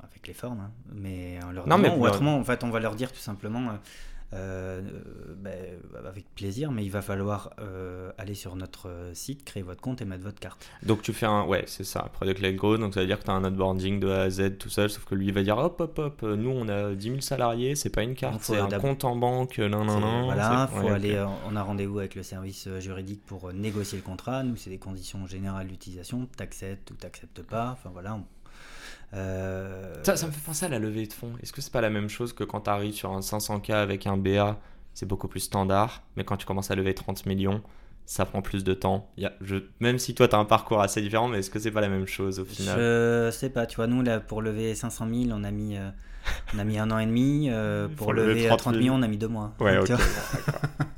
avec 0.00 0.26
les 0.26 0.34
formes, 0.34 0.60
hein. 0.60 0.70
mais 0.92 1.38
on 1.46 1.52
leur 1.52 1.68
non, 1.68 1.78
mais 1.78 1.90
ou 1.90 2.04
autrement, 2.04 2.36
en 2.36 2.44
fait, 2.44 2.64
on 2.64 2.70
va 2.70 2.80
leur 2.80 2.94
dire 2.96 3.12
tout 3.12 3.20
simplement, 3.20 3.78
euh, 4.32 4.80
euh, 4.80 5.34
ben, 5.36 5.54
avec 6.06 6.26
plaisir, 6.34 6.72
mais 6.72 6.84
il 6.84 6.90
va 6.90 7.00
falloir 7.00 7.50
euh, 7.60 8.10
aller 8.18 8.34
sur 8.34 8.56
notre 8.56 8.90
site, 9.12 9.44
créer 9.44 9.62
votre 9.62 9.80
compte 9.80 10.02
et 10.02 10.04
mettre 10.04 10.24
votre 10.24 10.40
carte. 10.40 10.68
Donc 10.82 11.02
tu 11.02 11.12
fais 11.12 11.26
un, 11.26 11.44
ouais, 11.44 11.64
c'est 11.66 11.84
ça, 11.84 12.10
Product 12.12 12.40
Led 12.40 12.56
Go, 12.56 12.76
donc 12.76 12.94
ça 12.94 13.00
veut 13.00 13.06
dire 13.06 13.20
que 13.20 13.24
tu 13.24 13.30
as 13.30 13.34
un 13.34 13.44
onboarding 13.44 14.00
de 14.00 14.08
A 14.08 14.22
à 14.22 14.30
Z 14.30 14.58
tout 14.58 14.68
seul, 14.68 14.90
sauf 14.90 15.04
que 15.04 15.14
lui 15.14 15.26
il 15.26 15.32
va 15.32 15.42
dire 15.42 15.56
hop 15.58 15.80
hop 15.80 15.98
hop, 15.98 16.22
nous 16.22 16.50
on 16.50 16.68
a 16.68 16.94
10 16.94 17.08
000 17.08 17.20
salariés, 17.20 17.76
c'est 17.76 17.90
pas 17.90 18.02
une 18.02 18.14
carte, 18.14 18.42
c'est 18.42 18.58
un 18.58 18.68
compte 18.80 19.04
en 19.04 19.14
banque, 19.14 19.58
non 19.58 19.84
non 19.84 20.00
non. 20.00 20.24
Voilà, 20.24 20.68
faut 20.72 20.88
aller, 20.88 21.24
on 21.48 21.54
a 21.54 21.62
rendez-vous 21.62 22.00
avec 22.00 22.16
le 22.16 22.22
service 22.22 22.68
juridique 22.80 23.24
pour 23.26 23.52
négocier 23.52 23.98
le 23.98 24.04
contrat, 24.04 24.42
nous 24.42 24.56
c'est 24.56 24.70
des 24.70 24.78
conditions 24.78 25.26
générales 25.26 25.68
d'utilisation, 25.68 26.26
t'acceptes 26.36 26.90
ou 26.90 26.94
t'acceptes 26.94 27.42
pas, 27.42 27.70
enfin 27.70 27.90
voilà, 27.92 28.16
on 28.16 28.24
euh, 29.14 29.94
ça, 30.02 30.16
ça, 30.16 30.26
me 30.26 30.32
fait 30.32 30.44
penser 30.44 30.66
à 30.66 30.68
la 30.68 30.78
levée 30.78 31.06
de 31.06 31.12
fonds. 31.12 31.32
Est-ce 31.42 31.52
que 31.52 31.60
c'est 31.60 31.72
pas 31.72 31.80
la 31.80 31.90
même 31.90 32.08
chose 32.08 32.32
que 32.32 32.44
quand 32.44 32.62
tu 32.62 32.70
arrives 32.70 32.94
sur 32.94 33.12
un 33.12 33.20
500K 33.20 33.72
avec 33.72 34.06
un 34.06 34.16
BA, 34.16 34.58
c'est 34.94 35.06
beaucoup 35.06 35.28
plus 35.28 35.40
standard, 35.40 36.02
mais 36.16 36.24
quand 36.24 36.36
tu 36.36 36.46
commences 36.46 36.70
à 36.70 36.74
lever 36.74 36.94
30 36.94 37.26
millions, 37.26 37.62
ça 38.06 38.24
prend 38.24 38.40
plus 38.40 38.64
de 38.64 38.72
temps. 38.72 39.10
Je, 39.40 39.56
même 39.80 39.98
si 39.98 40.14
toi 40.14 40.28
tu 40.28 40.34
as 40.34 40.38
un 40.38 40.44
parcours 40.44 40.80
assez 40.80 41.02
différent, 41.02 41.28
mais 41.28 41.40
est-ce 41.40 41.50
que 41.50 41.58
c'est 41.58 41.72
pas 41.72 41.80
la 41.80 41.88
même 41.88 42.06
chose 42.06 42.40
au 42.40 42.44
final? 42.44 42.78
Je 42.78 43.30
sais 43.32 43.50
pas, 43.50 43.66
tu 43.66 43.76
vois, 43.76 43.86
nous 43.86 44.02
là 44.02 44.20
pour 44.20 44.42
lever 44.42 44.74
500 44.74 45.08
000, 45.12 45.38
on 45.38 45.44
a 45.44 45.50
mis, 45.50 45.76
euh, 45.76 45.90
on 46.54 46.58
a 46.58 46.64
mis 46.64 46.78
un 46.78 46.90
an 46.90 46.98
et 46.98 47.06
demi. 47.06 47.48
Euh, 47.50 47.88
pour, 47.96 48.12
lever 48.12 48.48
30, 48.48 48.76
millions, 48.76 48.94
on 48.94 49.02
a 49.02 49.08
mis 49.08 49.18
deux 49.18 49.28
mois. 49.28 49.54
Ouais, 49.60 49.78
ok. 49.78 49.90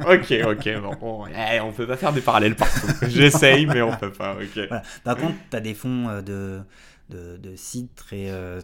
ok, 0.00 0.34
ok, 0.46 0.80
bon, 0.82 0.94
bon 1.00 1.26
eh, 1.26 1.60
on 1.60 1.72
peut 1.72 1.86
pas 1.86 1.96
faire 1.96 2.12
des 2.12 2.20
parallèles 2.20 2.56
partout. 2.56 2.86
J'essaye, 3.08 3.66
mais 3.66 3.80
on 3.82 3.96
peut 3.96 4.12
pas. 4.12 4.34
ok 4.34 4.68
Par 5.02 5.16
contre, 5.16 5.34
tu 5.50 5.56
as 5.56 5.60
des 5.60 5.74
fonds 5.74 6.22
de 6.22 6.60
de, 7.08 7.56
sites 7.56 7.94
très 7.94 8.30
euh, 8.30 8.60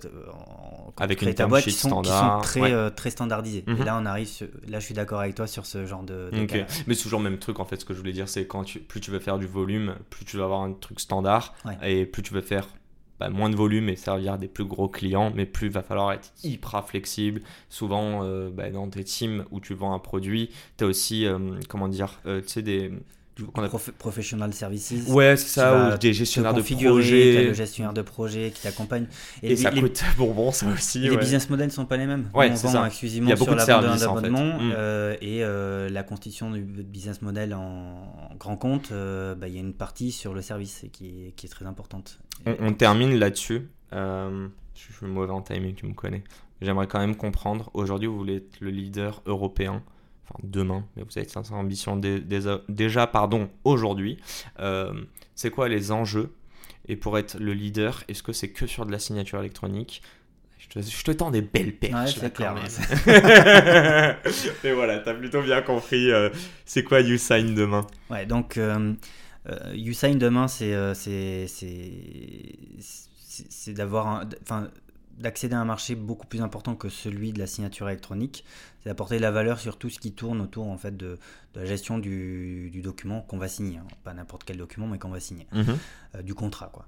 avec 0.98 1.22
une 1.22 1.34
ta 1.34 1.46
boîte 1.46 1.64
qui 1.64 1.72
sont, 1.72 2.02
très 2.42 2.72
euh, 2.72 2.90
très 2.90 3.10
standardisés. 3.10 3.64
Et 3.66 3.70
mhm. 3.70 3.84
là 3.84 3.98
on 4.00 4.06
arrive 4.06 4.28
là 4.68 4.80
je 4.80 4.84
suis 4.84 4.94
d'accord 4.94 5.20
avec 5.20 5.34
toi 5.34 5.46
sur 5.46 5.66
ce 5.66 5.86
genre 5.86 6.02
de, 6.02 6.30
mais 6.86 6.94
c'est 6.94 7.02
toujours 7.02 7.20
le 7.20 7.30
même 7.30 7.38
truc 7.38 7.60
en 7.60 7.64
fait. 7.64 7.80
Ce 7.80 7.84
que 7.84 7.94
je 7.94 7.98
voulais 7.98 8.12
dire 8.12 8.28
c'est 8.28 8.46
quand 8.46 8.64
tu, 8.64 8.80
plus 8.80 9.00
tu 9.00 9.10
veux 9.10 9.18
faire 9.18 9.38
du 9.38 9.46
volume 9.46 9.96
plus 10.10 10.24
tu 10.24 10.36
vas 10.36 10.44
avoir 10.44 10.62
un 10.62 10.72
truc 10.72 11.00
standard. 11.00 11.54
Et 11.82 12.06
plus 12.06 12.22
tu 12.22 12.34
veux 12.34 12.42
faire 12.42 12.68
bah, 13.20 13.30
moins 13.30 13.48
de 13.48 13.56
volume 13.56 13.88
et 13.88 13.96
servir 13.96 14.38
des 14.38 14.48
plus 14.48 14.64
gros 14.64 14.88
clients, 14.88 15.32
mais 15.34 15.46
plus 15.46 15.68
il 15.68 15.72
va 15.72 15.82
falloir 15.82 16.12
être 16.12 16.32
hyper 16.42 16.84
flexible. 16.84 17.42
Souvent, 17.68 18.24
euh, 18.24 18.50
bah, 18.50 18.70
dans 18.70 18.88
tes 18.88 19.04
teams 19.04 19.44
où 19.52 19.60
tu 19.60 19.72
vends 19.72 19.94
un 19.94 20.00
produit, 20.00 20.50
tu 20.76 20.84
as 20.84 20.86
aussi, 20.88 21.26
comment 21.68 21.88
dire, 21.88 22.20
tu 22.24 22.42
sais, 22.46 22.62
des, 22.62 22.90
professional 23.98 24.52
services. 24.52 24.94
Ouais, 25.08 25.36
c'est 25.36 25.60
ça, 25.60 25.94
ou 25.94 25.98
des 25.98 26.12
gestionnaires 26.12 26.54
de 26.54 26.62
projet. 26.62 27.44
le 27.44 27.52
gestionnaire 27.52 27.92
de 27.92 28.02
projet 28.02 28.52
qui 28.54 28.62
t'accompagne. 28.62 29.06
Et, 29.42 29.56
ça 29.56 29.70
coûte 29.70 30.04
bonbon, 30.18 30.52
ça 30.52 30.66
aussi. 30.68 31.00
Les 31.00 31.16
business 31.16 31.50
models 31.50 31.66
ne 31.66 31.72
sont 31.72 31.86
pas 31.86 31.96
les 31.96 32.06
mêmes. 32.06 32.30
Ouais, 32.34 32.50
on 32.50 32.54
vend 32.54 32.68
ça. 32.68 32.86
exclusivement 32.86 33.28
Il 33.28 33.30
y 33.30 33.32
a 33.32 33.36
sur 33.36 33.54
la 33.54 33.64
vente 33.64 33.98
d'abonnement 33.98 34.58
mm. 34.58 34.72
euh, 34.76 35.16
et 35.20 35.42
euh, 35.42 35.88
la 35.88 36.02
constitution 36.02 36.50
du 36.50 36.62
business 36.62 37.22
model 37.22 37.54
en, 37.54 38.30
grand 38.38 38.56
compte, 38.56 38.90
euh, 38.92 39.34
bah, 39.34 39.48
il 39.48 39.54
y 39.54 39.58
a 39.58 39.60
une 39.60 39.74
partie 39.74 40.12
sur 40.12 40.34
le 40.34 40.42
service 40.42 40.86
qui 40.92 41.06
est, 41.06 41.32
qui 41.32 41.46
est 41.46 41.50
très 41.50 41.66
importante. 41.66 42.18
On, 42.46 42.72
termine 42.72 43.18
là-dessus. 43.18 43.68
je 43.92 44.48
suis 44.74 45.06
mauvais 45.06 45.32
en 45.32 45.42
timing, 45.42 45.74
tu 45.74 45.86
me 45.86 45.94
connais. 45.94 46.22
J'aimerais 46.60 46.86
quand 46.86 47.00
même 47.00 47.16
comprendre. 47.16 47.70
Aujourd'hui, 47.74 48.08
vous 48.08 48.16
voulez 48.16 48.36
être 48.36 48.60
le 48.60 48.70
leader 48.70 49.22
européen 49.26 49.82
enfin 50.24 50.38
demain, 50.42 50.84
mais 50.96 51.02
vous 51.02 51.16
avez 51.16 51.28
500 51.28 51.58
ambitions 51.58 51.96
déjà 51.96 53.06
pardon, 53.06 53.50
aujourd'hui. 53.64 54.18
Euh, 54.60 54.92
c'est 55.34 55.50
quoi 55.50 55.68
les 55.68 55.92
enjeux? 55.92 56.32
Et 56.86 56.96
pour 56.96 57.18
être 57.18 57.38
le 57.38 57.54
leader, 57.54 58.04
est-ce 58.08 58.22
que 58.22 58.32
c'est 58.32 58.50
que 58.50 58.66
sur 58.66 58.84
de 58.86 58.92
la 58.92 58.98
signature 58.98 59.38
électronique? 59.40 60.02
Je 60.58 61.02
te, 61.04 61.12
tends 61.12 61.30
des 61.30 61.42
belles 61.42 61.76
perches. 61.76 62.18
Ouais, 62.18 62.30
clair. 62.30 62.54
Mais 64.64 64.72
voilà, 64.72 64.98
t'as 64.98 65.14
plutôt 65.14 65.42
bien 65.42 65.62
compris. 65.62 66.10
Euh, 66.10 66.30
c'est 66.64 66.82
quoi 66.82 67.00
YouSign 67.00 67.54
demain? 67.54 67.86
Ouais, 68.10 68.26
donc 68.26 68.56
euh, 68.56 68.94
YouSign 69.72 70.18
demain, 70.18 70.48
c'est 70.48 70.74
c'est 73.50 73.72
d'avoir, 73.72 74.24
enfin, 74.42 74.70
d'accéder 75.18 75.54
à 75.54 75.60
un 75.60 75.64
marché 75.64 75.94
beaucoup 75.94 76.26
plus 76.26 76.40
important 76.40 76.74
que 76.74 76.88
celui 76.88 77.32
de 77.32 77.38
la 77.38 77.46
signature 77.46 77.88
électronique, 77.88 78.44
c'est 78.84 78.90
d'apporter 78.90 79.16
de 79.16 79.22
la 79.22 79.30
valeur 79.30 79.58
sur 79.58 79.78
tout 79.78 79.88
ce 79.88 79.98
qui 79.98 80.12
tourne 80.12 80.42
autour 80.42 80.68
en 80.68 80.76
fait 80.76 80.94
de, 80.96 81.18
la 81.54 81.64
gestion 81.64 81.98
du, 81.98 82.70
document 82.82 83.22
qu'on 83.22 83.38
va 83.38 83.48
signer, 83.48 83.78
hein. 83.78 83.86
pas 84.04 84.12
n'importe 84.12 84.44
quel 84.44 84.58
document 84.58 84.86
mais 84.86 84.98
qu'on 84.98 85.08
va 85.08 85.20
signer, 85.20 85.46
mhm. 85.52 85.78
euh, 86.14 86.22
du 86.22 86.34
contrat 86.34 86.68
quoi. 86.72 86.86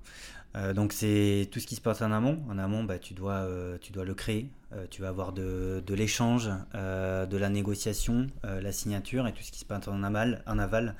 Euh, 0.56 0.72
donc 0.72 0.92
c'est 0.92 1.48
tout 1.50 1.58
ce 1.60 1.66
qui 1.66 1.74
se 1.74 1.80
passe 1.80 2.00
en 2.00 2.12
amont. 2.12 2.42
En 2.48 2.56
amont, 2.56 2.84
bah, 2.84 2.98
tu, 2.98 3.12
dois, 3.12 3.34
euh, 3.34 3.76
tu 3.80 3.92
dois 3.92 4.04
le 4.04 4.14
créer, 4.14 4.50
tu 4.90 5.00
vas 5.02 5.08
avoir 5.08 5.32
de, 5.32 5.82
de 5.86 5.94
l'échange, 5.94 6.50
de 6.74 7.36
la 7.36 7.48
négociation, 7.48 8.26
la 8.42 8.72
signature 8.72 9.26
et 9.26 9.32
tout 9.32 9.42
ce 9.42 9.50
qui 9.50 9.58
se 9.58 9.64
passe 9.64 9.88
en 9.88 10.02
aval, 10.02 10.42
en 10.46 10.58
aval 10.58 10.94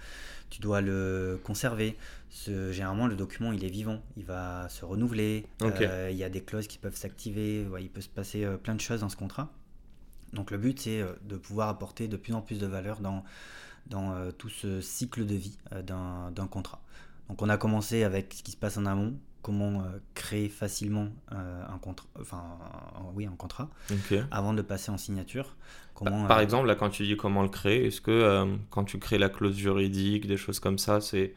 tu 0.48 0.60
dois 0.60 0.80
le 0.80 1.40
conserver. 1.42 1.96
Ce, 2.30 2.70
généralement, 2.72 3.06
le 3.06 3.16
document, 3.16 3.52
il 3.52 3.64
est 3.64 3.70
vivant, 3.70 4.00
il 4.16 4.24
va 4.24 4.68
se 4.70 4.84
renouveler, 4.84 5.44
il 5.60 6.16
y 6.16 6.24
a 6.24 6.28
des 6.28 6.40
clauses 6.40 6.68
qui 6.68 6.78
peuvent 6.78 6.96
s'activer, 6.96 7.66
il 7.78 7.90
peut 7.90 8.00
se 8.00 8.08
passer 8.08 8.46
plein 8.62 8.74
de 8.74 8.80
choses 8.80 9.00
dans 9.00 9.08
ce 9.10 9.16
contrat. 9.16 9.50
Donc 10.33 10.50
le 10.50 10.59
but, 10.59 10.80
c'est 10.80 11.00
euh, 11.00 11.12
de 11.23 11.37
pouvoir 11.37 11.68
apporter 11.68 12.09
de 12.09 12.16
plus 12.16 12.35
en 12.35 12.42
plus 12.42 12.59
de 12.59 12.66
valeur 12.66 13.00
dans, 13.00 13.25
dans 13.87 14.30
tout 14.33 14.49
ce 14.49 14.80
cycle 14.80 15.25
de 15.26 15.35
vie 15.35 15.59
d'un 15.85 16.47
contrat. 16.50 16.80
Donc 17.28 17.42
on 17.42 17.49
a 17.49 17.56
commencé 17.56 18.02
avec 18.04 18.35
ce 18.35 18.42
qui 18.42 18.50
se 18.52 18.56
passe 18.56 18.76
en 18.76 18.87
amont, 18.87 19.14
comment 19.42 19.85
créer 20.14 20.49
facilement 20.49 21.09
un 21.30 21.78
contrat, 21.78 22.09
enfin 22.21 22.42
oui 23.14 23.26
un 23.26 23.37
contrat, 23.37 23.68
avant 24.33 24.54
de 24.54 24.62
passer 24.62 24.90
en 24.90 24.99
signature. 24.99 25.54
Par 26.04 26.38
euh, 26.38 26.42
exemple, 26.42 26.66
là, 26.66 26.75
quand 26.75 26.90
tu 26.90 27.04
dis 27.04 27.16
comment 27.16 27.42
le 27.42 27.49
créer, 27.49 27.87
est-ce 27.87 28.00
que 28.00 28.11
euh, 28.11 28.56
quand 28.71 28.85
tu 28.85 28.99
crées 28.99 29.18
la 29.18 29.28
clause 29.28 29.56
juridique, 29.56 30.26
des 30.26 30.37
choses 30.37 30.61
comme 30.61 30.78
ça, 30.78 31.00
c'est 31.00 31.35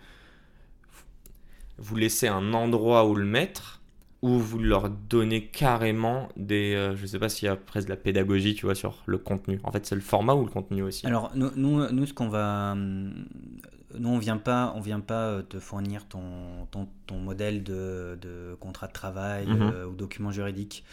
vous 1.77 1.95
laissez 1.95 2.27
un 2.27 2.53
endroit 2.53 3.05
où 3.05 3.15
le 3.15 3.25
mettre 3.25 3.78
ou 4.21 4.37
vous 4.37 4.59
leur 4.59 4.89
donnez 4.89 5.45
carrément 5.45 6.27
des. 6.35 6.73
Euh, 6.75 6.95
je 6.95 7.03
ne 7.03 7.07
sais 7.07 7.19
pas 7.19 7.29
s'il 7.29 7.45
y 7.45 7.49
a 7.49 7.55
presque 7.55 7.87
de 7.87 7.93
la 7.93 7.97
pédagogie, 7.97 8.53
tu 8.53 8.65
vois, 8.65 8.75
sur 8.75 9.03
le 9.05 9.17
contenu. 9.17 9.59
En 9.63 9.71
fait, 9.71 9.85
c'est 9.85 9.95
le 9.95 10.01
format 10.01 10.33
ou 10.33 10.43
le 10.43 10.51
contenu 10.51 10.83
aussi? 10.83 11.07
Alors, 11.07 11.31
nous, 11.35 11.51
nous, 11.55 11.89
nous 11.89 12.05
ce 12.05 12.13
qu'on 12.13 12.29
va. 12.29 12.75
Nous, 12.75 14.09
on 14.09 14.19
vient 14.19 14.37
pas, 14.37 14.73
on 14.75 14.81
vient 14.81 14.99
pas 14.99 15.41
te 15.41 15.59
fournir 15.59 16.07
ton, 16.07 16.67
ton, 16.69 16.87
ton 17.07 17.17
modèle 17.17 17.63
de, 17.63 18.19
de, 18.21 18.55
contrat 18.59 18.87
de 18.87 18.93
travail 18.93 19.47
mhm. 19.47 19.73
ou 19.89 19.95
document 19.95 20.31
juridique. 20.31 20.83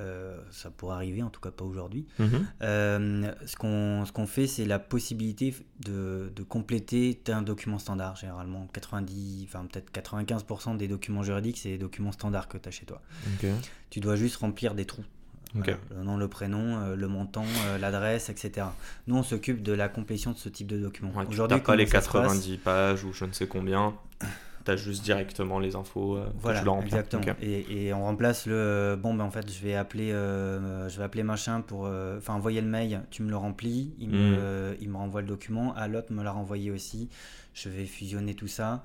Euh, 0.00 0.36
ça 0.50 0.70
pourrait 0.70 0.96
arriver, 0.96 1.22
en 1.22 1.30
tout 1.30 1.40
cas 1.40 1.50
pas 1.50 1.64
aujourd'hui. 1.64 2.06
Mhm. 2.18 2.46
Euh, 2.62 3.32
ce 3.46 4.12
qu'on 4.12 4.26
fait, 4.26 4.46
c'est 4.46 4.64
la 4.64 4.78
possibilité 4.78 5.54
de, 5.80 6.32
de, 6.34 6.42
compléter 6.42 7.20
un 7.28 7.42
document 7.42 7.78
standard. 7.78 8.16
Généralement, 8.16 8.68
90, 8.72 9.46
enfin 9.48 9.66
peut-être 9.66 9.92
95% 9.92 10.76
des 10.76 10.88
documents 10.88 11.22
juridiques, 11.22 11.58
c'est 11.58 11.70
des 11.70 11.78
documents 11.78 12.12
standards 12.12 12.48
que 12.48 12.58
tu 12.58 12.68
as 12.68 12.72
chez 12.72 12.86
toi. 12.86 13.00
Tu 13.90 14.00
dois 14.00 14.16
juste 14.16 14.36
remplir 14.36 14.74
des 14.74 14.84
trous. 14.84 15.04
le 15.54 16.02
nom, 16.02 16.16
le 16.16 16.26
prénom, 16.26 16.80
euh, 16.80 16.96
le 16.96 17.06
montant, 17.06 17.46
l'adresse, 17.80 18.28
etc. 18.30 18.66
Nous, 19.06 19.16
on 19.16 19.22
s'occupe 19.22 19.62
de 19.62 19.72
la 19.72 19.88
complétion 19.88 20.32
de 20.32 20.36
ce 20.36 20.48
type 20.48 20.66
de 20.66 20.78
document. 20.78 21.12
Aujourd'hui, 21.28 21.60
pas 21.60 21.76
les 21.76 21.86
90 21.86 22.56
pages 22.58 23.04
ou 23.04 23.12
je 23.12 23.24
ne 23.24 23.32
sais 23.32 23.46
combien 23.46 23.94
as 24.70 24.76
juste 24.76 25.02
directement 25.04 25.58
les 25.58 25.76
infos 25.76 26.16
euh, 26.16 26.26
voilà, 26.38 26.62
tu 26.62 26.84
exactement 26.84 27.34
et, 27.42 27.86
et, 27.86 27.94
on 27.94 28.04
remplace 28.04 28.46
le 28.46 28.54
euh, 28.54 28.96
bon 28.96 29.14
ben 29.14 29.24
en 29.24 29.30
fait 29.30 29.50
je 29.50 29.62
vais 29.62 29.74
appeler 29.74 30.12
euh, 30.12 30.88
je 30.88 30.98
vais 30.98 31.04
appeler 31.04 31.22
machin 31.22 31.60
pour 31.60 31.82
enfin 32.16 32.34
envoyer 32.34 32.60
le 32.60 32.68
mail 32.68 33.02
tu 33.10 33.22
me 33.22 33.30
le 33.30 33.36
remplis 33.36 33.94
il, 33.98 34.10
me, 34.10 34.72
hmm. 34.72 34.76
il 34.80 34.88
me 34.88 34.96
renvoie 34.96 35.20
le 35.20 35.26
document 35.28 35.74
à 35.74 35.88
l'autre 35.88 36.12
me 36.12 36.22
l'a 36.22 36.32
renvoyé 36.32 36.70
aussi 36.70 37.08
je 37.52 37.68
vais 37.68 37.86
fusionner 37.86 38.34
tout 38.34 38.48
ça 38.48 38.84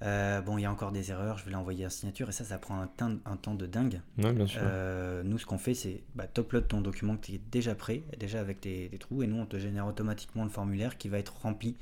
bon, 0.00 0.58
il 0.58 0.60
y 0.60 0.66
a 0.66 0.70
encore 0.70 0.92
des 0.92 1.10
erreurs, 1.10 1.38
je 1.38 1.46
vais 1.46 1.52
l'envoyer 1.52 1.86
à 1.86 1.90
signature 1.90 2.28
et 2.28 2.32
ça, 2.32 2.44
ça 2.44 2.58
prend 2.58 2.78
un, 2.78 2.86
temps, 2.86 3.14
un 3.24 3.36
temps 3.36 3.54
de 3.54 3.64
dingue. 3.64 4.02
bien 4.18 4.46
sûr. 4.46 4.60
nous, 5.24 5.38
ce 5.38 5.46
qu'on 5.46 5.56
fait, 5.56 5.72
c'est 5.72 6.02
bah, 6.14 6.26
upload 6.36 6.68
ton 6.68 6.82
document 6.82 7.16
qui 7.16 7.36
est 7.36 7.40
déjà 7.50 7.74
prêt, 7.74 8.02
déjà 8.18 8.40
avec 8.40 8.60
tes, 8.60 8.90
trous, 9.00 9.22
et 9.22 9.26
nous, 9.26 9.38
on 9.38 9.46
te 9.46 9.58
génère 9.58 9.86
automatiquement 9.86 10.44
le 10.44 10.50
formulaire 10.50 10.98
qui 10.98 11.08
va 11.08 11.18
être 11.18 11.34
rempli 11.40 11.76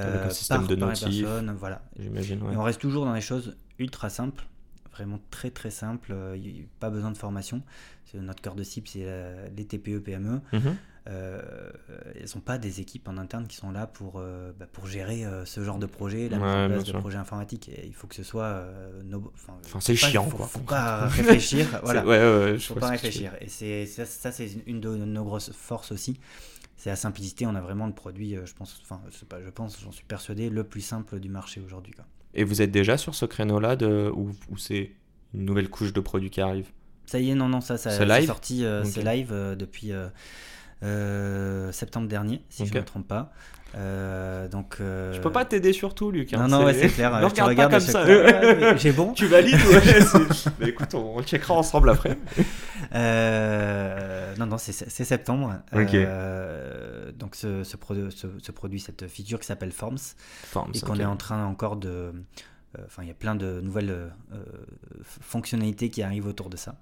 avec 0.00 0.22
un 0.22 0.26
euh, 0.26 0.30
système 0.30 0.66
de 0.66 0.76
notifs. 0.76 1.26
Voilà. 1.58 1.82
J'imagine. 1.98 2.40
on 2.42 2.62
reste 2.62 2.80
toujours 2.80 3.04
dans 3.04 3.14
des 3.14 3.20
choses 3.20 3.56
ultra 3.78 4.08
simples, 4.10 4.44
vraiment 4.92 5.20
très 5.30 5.50
très 5.50 5.70
simples. 5.70 6.12
Euh, 6.12 6.36
pas 6.80 6.90
besoin 6.90 7.10
de 7.10 7.16
formation. 7.18 7.62
Notre 8.14 8.42
cœur 8.42 8.54
de 8.54 8.62
cible, 8.62 8.86
c'est 8.86 9.04
les 9.56 9.64
TPE, 9.64 9.98
PME. 9.98 10.40
Mhm. 10.52 10.76
euh, 11.08 11.40
elles 12.14 12.28
n'ont 12.34 12.40
pas 12.40 12.58
des 12.58 12.80
équipes 12.80 13.08
en 13.08 13.18
interne 13.18 13.48
qui 13.48 13.56
sont 13.56 13.72
là 13.72 13.88
pour, 13.88 14.14
euh, 14.20 14.52
bah, 14.56 14.66
pour 14.72 14.86
gérer 14.86 15.24
euh, 15.26 15.44
ce 15.44 15.64
genre 15.64 15.78
de 15.78 15.86
projet, 15.86 16.28
la 16.28 16.36
mise 16.38 16.46
Ouais, 16.46 16.64
en 16.64 16.68
place 16.68 16.84
de 16.84 16.92
projets 16.92 17.18
informatiques. 17.18 17.68
Et 17.70 17.86
il 17.88 17.92
faut 17.92 18.06
que 18.06 18.14
ce 18.14 18.22
soit. 18.22 18.44
euh, 18.44 19.02
no- 19.04 19.32
enfin, 19.34 19.54
Enfin, 19.64 19.80
c'est 19.80 19.96
chiant, 19.96 20.24
faut, 20.28 20.36
quoi, 20.36 20.46
faut 20.46 20.60
pas 20.60 21.06
réfléchir. 21.08 21.66
voilà. 21.82 22.06
Ouais, 22.06 22.56
faut 22.60 22.74
pas 22.76 22.90
réfléchir. 22.90 23.32
Et 23.40 23.48
c'est 23.48 23.84
ça, 23.86 24.06
ça, 24.06 24.30
c'est 24.30 24.48
une 24.66 24.80
de 24.80 24.94
nos 24.96 25.24
grosses 25.24 25.50
forces 25.52 25.90
aussi. 25.90 26.20
C'est 26.76 26.90
la 26.90 26.96
simplicité. 26.96 27.46
On 27.46 27.54
a 27.54 27.60
vraiment 27.60 27.86
le 27.86 27.94
produit, 27.94 28.36
euh, 28.36 28.46
je 28.46 28.54
pense, 28.54 28.80
enfin, 28.82 29.00
pas, 29.28 29.40
je 29.42 29.50
pense, 29.50 29.80
j'en 29.82 29.92
suis 29.92 30.04
persuadé, 30.04 30.50
le 30.50 30.64
plus 30.64 30.80
simple 30.80 31.20
du 31.20 31.28
marché 31.28 31.60
aujourd'hui. 31.64 31.94
Et 32.34 32.44
vous 32.44 32.62
êtes 32.62 32.70
déjà 32.70 32.96
sur 32.96 33.14
ce 33.14 33.26
créneau-là 33.26 33.76
de... 33.76 34.10
où, 34.14 34.30
où 34.50 34.58
c'est 34.58 34.90
une 35.34 35.44
nouvelle 35.44 35.68
couche 35.68 35.92
de 35.92 36.00
produits 36.00 36.30
qui 36.30 36.40
arrive? 36.40 36.66
Ça 37.06 37.18
y 37.20 37.30
est, 37.30 37.34
non, 37.34 37.48
non, 37.48 37.60
ça, 37.60 37.76
ça 37.76 37.90
C'est 37.90 38.26
sorti, 38.26 38.64
euh, 38.64 38.82
c'est 38.84 39.02
live 39.02 39.30
euh, 39.32 39.54
depuis 39.54 39.92
euh, 39.92 40.08
septembre 41.74 42.08
dernier, 42.08 42.42
si 42.48 42.66
je 42.66 42.72
ne 42.74 42.78
me 42.80 42.84
trompe 42.84 43.06
pas. 43.08 43.32
Euh, 43.76 44.46
donc, 44.46 44.76
euh, 44.80 45.12
Je 45.12 45.20
peux 45.20 45.32
pas 45.32 45.44
t'aider 45.44 45.72
sur 45.72 45.96
tout, 45.96 46.12
Luc. 46.12 46.32
hein, 46.32 46.46
Non, 46.46 46.60
non, 46.60 46.64
ouais, 46.64 46.74
c'est 46.74 46.88
clair. 46.88 47.10
Ne 47.20 47.24
regarde 47.26 47.56
pas 47.56 47.68
comme 47.68 47.80
ça. 47.80 48.04
Ouais, 48.06 48.74
J'ai 48.78 48.92
bon. 48.92 49.12
tu 49.14 49.26
valides 49.26 49.56
ouais, 49.66 50.68
écoute, 50.68 50.94
on, 50.94 51.16
on 51.16 51.22
checkera 51.24 51.54
ensemble 51.54 51.90
après. 51.90 52.16
Euh, 52.94 54.34
non, 54.38 54.46
non, 54.46 54.58
c'est 54.58 54.72
septembre. 55.04 55.54
Ok. 55.74 55.94
Euh, 55.94 57.10
donc, 57.12 57.34
ce, 57.34 57.64
ce, 57.64 57.76
produ- 57.76 58.10
ce- 58.10 58.26
ce 58.40 58.52
produit, 58.52 58.80
cette 58.80 59.08
feature 59.08 59.40
qui 59.40 59.46
s'appelle 59.46 59.72
Forms, 59.72 59.98
Forms, 60.44 60.72
et 60.74 60.80
qu'on 60.80 60.98
est 61.00 61.04
en 61.04 61.16
train 61.16 61.44
encore 61.44 61.76
de. 61.76 62.12
Enfin, 62.86 63.02
il 63.02 63.08
y 63.08 63.12
a 63.12 63.14
plein 63.14 63.34
de 63.36 63.60
nouvelles 63.60 64.12
fonctionnalités 65.02 65.90
qui 65.90 66.02
arrivent 66.02 66.26
autour 66.26 66.50
de 66.50 66.56
ça, 66.56 66.76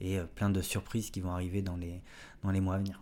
et 0.00 0.18
plein 0.34 0.50
de 0.50 0.60
surprises 0.62 1.10
qui 1.10 1.20
vont 1.20 1.32
arriver 1.32 1.60
dans 1.62 1.76
les, 1.76 2.00
dans 2.42 2.50
les 2.50 2.60
mois 2.60 2.76
à 2.76 2.78
venir. 2.78 3.00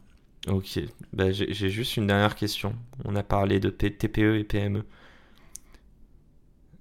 Ok, 0.48 0.80
bah, 1.12 1.30
j'ai 1.30 1.70
juste 1.70 1.96
une 1.96 2.08
dernière 2.08 2.34
question. 2.34 2.74
On 3.04 3.14
a 3.14 3.22
parlé 3.22 3.60
de 3.60 3.70
TPE 3.70 4.38
et 4.38 4.44
PME. 4.44 4.84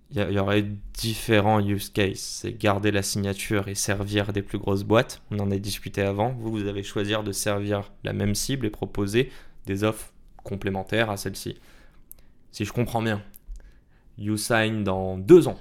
Il 0.10 0.18
y, 0.18 0.34
y 0.34 0.39
aurait 0.39 0.65
différents 0.94 1.60
use 1.60 1.89
cases. 1.89 2.20
C'est 2.41 2.53
garder 2.53 2.91
la 2.91 3.03
signature 3.03 3.68
et 3.68 3.75
servir 3.75 4.34
des 4.34 4.41
plus 4.41 4.58
grosses 4.58 4.84
boîtes. 4.84 5.22
On 5.30 5.39
en 5.39 5.51
a 5.51 5.58
discuté 5.58 6.01
avant. 6.01 6.32
Vous, 6.32 6.51
vous 6.51 6.68
avez 6.68 6.84
choisi 6.84 7.13
de 7.24 7.32
servir 7.32 7.91
la 8.03 8.13
même 8.13 8.34
cible 8.34 8.65
et 8.65 8.72
proposer 8.72 9.32
des 9.68 9.84
offres 9.84 10.12
complémentaires 10.44 11.10
à 11.12 11.18
celle-ci. 11.18 11.60
Si 12.51 12.65
je 12.65 12.74
comprends 12.74 13.01
bien, 13.01 13.22
you 14.18 14.38
sign 14.38 14.84
dans 14.84 15.18
deux 15.18 15.48
ans, 15.48 15.58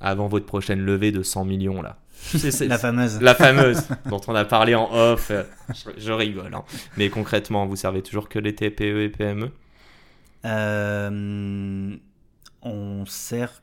avant 0.00 0.28
votre 0.28 0.46
prochaine 0.46 0.80
levée 0.80 1.12
de 1.12 1.22
100 1.22 1.44
millions 1.44 1.82
là. 1.82 2.00
C'est- 2.20 2.66
La 2.66 2.78
fameuse. 2.78 3.20
la 3.20 3.34
fameuse 3.34 3.88
dont 4.06 4.20
on 4.28 4.34
a 4.34 4.44
parlé 4.44 4.74
en 4.74 4.92
off. 4.92 5.30
Je, 5.70 5.90
je 5.96 6.12
rigole. 6.12 6.54
hein. 6.54 6.64
Mais 6.96 7.08
concrètement, 7.10 7.66
vous 7.66 7.76
servez 7.76 8.02
toujours 8.02 8.28
que 8.28 8.38
les 8.38 8.54
TPE 8.54 9.02
et 9.04 9.08
PME 9.08 9.50
Euh, 10.44 11.96
on 12.62 13.04
sert, 13.06 13.62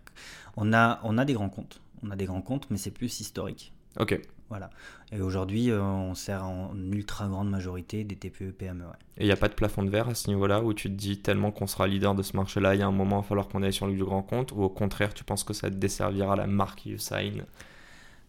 on 0.58 0.74
a, 0.74 1.00
on 1.04 1.18
a 1.18 1.26
des 1.26 1.34
grands 1.34 1.50
comptes, 1.50 1.82
on 2.04 2.12
a 2.12 2.16
des 2.16 2.26
grands 2.26 2.42
comptes, 2.42 2.68
mais 2.70 2.78
c'est 2.78 2.92
plus 2.92 3.20
historique. 3.20 3.74
Ok. 4.00 4.20
Voilà. 4.50 4.70
Et 5.12 5.22
aujourd'hui, 5.22 5.72
euh, 5.72 5.82
on 5.82 6.14
sert 6.14 6.44
en 6.46 6.72
ultra 6.92 7.28
grande 7.28 7.50
majorité 7.50 8.04
des 8.04 8.16
TPE, 8.16 8.52
PME. 8.52 8.84
ouais. 8.84 8.90
Et 9.18 9.24
il 9.24 9.26
n'y 9.26 9.32
a 9.32 9.36
pas 9.38 9.48
de 9.48 9.54
plafond 9.56 9.82
de 9.84 9.90
verre 9.90 10.08
à 10.10 10.14
ce 10.16 10.30
niveau-là 10.30 10.62
où 10.62 10.74
tu 10.74 10.88
te 10.90 10.94
dis 10.96 11.18
tellement 11.20 11.52
qu'on 11.52 11.66
sera 11.66 11.88
leader 11.88 12.14
de 12.14 12.22
ce 12.22 12.36
marché-là, 12.36 12.76
il 12.76 12.80
y 12.80 12.84
a 12.84 12.88
un 12.88 12.92
moment, 12.92 13.18
il 13.20 13.22
va 13.24 13.28
falloir 13.28 13.48
qu'on 13.48 13.64
aille 13.64 13.74
sur 13.74 13.88
le 13.88 13.94
grand 13.96 14.22
compte 14.22 14.52
ou 14.52 14.62
au 14.62 14.70
contraire, 14.70 15.14
tu 15.16 15.24
penses 15.24 15.44
que 15.44 15.54
ça 15.54 15.70
te 15.70 15.76
desservira 15.76 16.36
la 16.36 16.46
marque 16.46 16.86
YouSign 16.86 17.44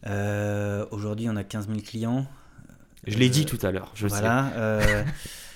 Euh, 0.06 0.86
aujourd'hui, 0.90 1.28
on 1.30 1.36
a 1.36 1.44
15 1.44 1.68
000 1.68 1.80
clients. 1.80 2.26
Je 3.06 3.18
l'ai 3.18 3.28
Euh, 3.28 3.30
dit 3.30 3.46
tout 3.46 3.58
à 3.62 3.70
l'heure, 3.70 3.92
je 3.94 4.08
sais. 4.08 4.18
voilà. 4.18 4.48
euh, 4.56 5.04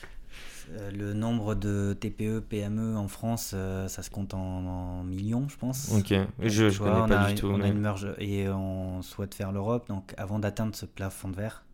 euh, 0.72 0.90
le 0.92 1.14
nombre 1.14 1.54
de 1.54 1.96
TPE, 1.98 2.40
PME 2.40 2.96
en 2.96 3.08
France, 3.08 3.52
euh, 3.54 3.88
ça 3.88 4.02
se 4.02 4.10
compte 4.10 4.34
en, 4.34 4.38
en 4.40 5.02
millions, 5.04 5.48
je 5.48 5.56
pense. 5.56 5.90
Ok, 5.92 6.14
je, 6.40 6.66
vois, 6.78 6.88
connais 6.90 7.00
on 7.02 7.08
pas 7.08 7.20
a, 7.22 7.28
du 7.32 7.34
tout. 7.40 7.46
On 7.48 7.58
mais- 7.58 7.64
a 7.64 7.68
une 7.68 7.80
merge 7.80 8.08
et 8.18 8.48
on 8.48 9.02
souhaite 9.02 9.34
faire 9.34 9.52
l'Europe. 9.52 9.88
Donc, 9.88 10.14
avant 10.16 10.38
d'atteindre 10.38 10.74
ce 10.76 10.86
plafond 10.86 11.28
de 11.28 11.36
verre, 11.36 11.64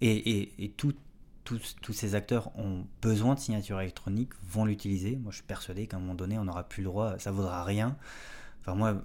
et, 0.00 0.10
et, 0.40 0.64
et 0.64 0.70
tout- 0.70 0.94
tous, 1.44 1.76
tous 1.82 1.92
ces 1.92 2.14
acteurs 2.14 2.56
ont 2.58 2.84
besoin 3.02 3.34
de 3.34 3.40
signature 3.40 3.80
électronique, 3.80 4.30
vont 4.48 4.64
l'utiliser. 4.64 5.16
Moi, 5.16 5.30
je 5.32 5.36
suis 5.36 5.44
persuadé 5.46 5.86
qu'à 5.88 5.96
un 5.96 6.00
moment 6.00 6.14
donné, 6.14 6.38
on 6.38 6.44
n'aura 6.44 6.62
plus 6.68 6.82
le 6.82 6.88
droit, 6.88 7.18
ça 7.18 7.32
vaudra 7.32 7.64
rien. 7.64 7.96
Enfin, 8.60 8.74
moi, 8.76 9.02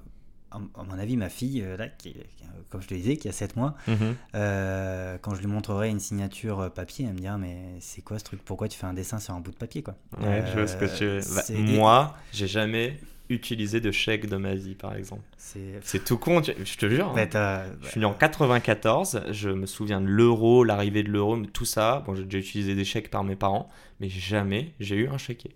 à 0.52 0.60
mon 0.84 0.98
avis, 1.00 1.18
ma 1.18 1.30
fille, 1.30 1.62
euh, 1.62 1.78
là, 1.78 1.88
qui, 1.90 2.14
qui- 2.14 2.44
comme 2.70 2.82
je 2.82 2.88
te 2.88 2.94
disais, 2.94 3.18
qui 3.18 3.28
a 3.28 3.32
7 3.32 3.56
mois, 3.56 3.76
Mhm. 3.88 4.16
euh, 4.36 5.18
quand 5.22 5.36
je 5.36 5.42
lui 5.42 5.48
montrerai 5.48 5.90
une 5.90 6.00
signature 6.00 6.60
euh, 6.62 6.70
papier, 6.70 7.06
elle 7.06 7.14
me 7.14 7.20
dira 7.20 7.38
Mais 7.38 7.58
c'est 7.80 8.02
quoi 8.02 8.20
ce 8.20 8.24
truc? 8.24 8.42
Pourquoi 8.44 8.68
tu 8.68 8.78
fais 8.78 8.86
un 8.88 8.94
dessin 8.94 9.20
sur 9.20 9.34
un 9.34 9.40
bout 9.40 9.52
de 9.52 9.58
papier 9.58 9.84
quoi? 9.84 9.96
Ouais, 10.22 10.44
je 10.46 10.54
vois 10.54 10.68
ce 10.68 10.76
que 10.78 10.86
tu 10.86 11.06
veux. 11.06 11.20
Euh, 11.20 11.22
Bah, 11.36 11.44
moi, 11.76 12.16
j'ai 12.34 12.48
jamais 12.48 13.00
utilisé 13.30 13.82
de 13.82 13.92
chèque 13.92 14.30
de 14.30 14.38
ma 14.38 14.56
vie, 14.56 14.74
par 14.76 14.96
exemple. 14.96 15.24
c'est. 15.38 16.04
Tout 16.06 16.18
con, 16.18 16.42
je 16.44 16.78
te 16.78 16.90
jure. 16.90 17.12
Bah, 17.14 17.66
Je 17.84 17.90
suis 17.90 18.00
né 18.00 18.06
en 18.06 18.14
94, 18.14 19.24
je 19.32 19.50
me 19.50 19.66
souviens 19.66 20.00
de 20.00 20.08
l'euro, 20.08 20.64
l'arrivée 20.64 21.04
de 21.04 21.10
l'euro, 21.10 21.38
tout 21.48 21.66
ça. 21.66 22.04
Bon, 22.06 22.16
j'ai 22.16 22.24
déjà 22.24 22.38
utilisé 22.38 22.74
des 22.76 22.86
chèques 22.86 23.10
par 23.12 23.24
mes 23.26 23.36
parents, 23.36 23.70
mais 24.00 24.08
jamais 24.10 24.74
j'ai 24.80 24.96
eu 24.96 25.08
un 25.10 25.18
chéquier. 25.18 25.56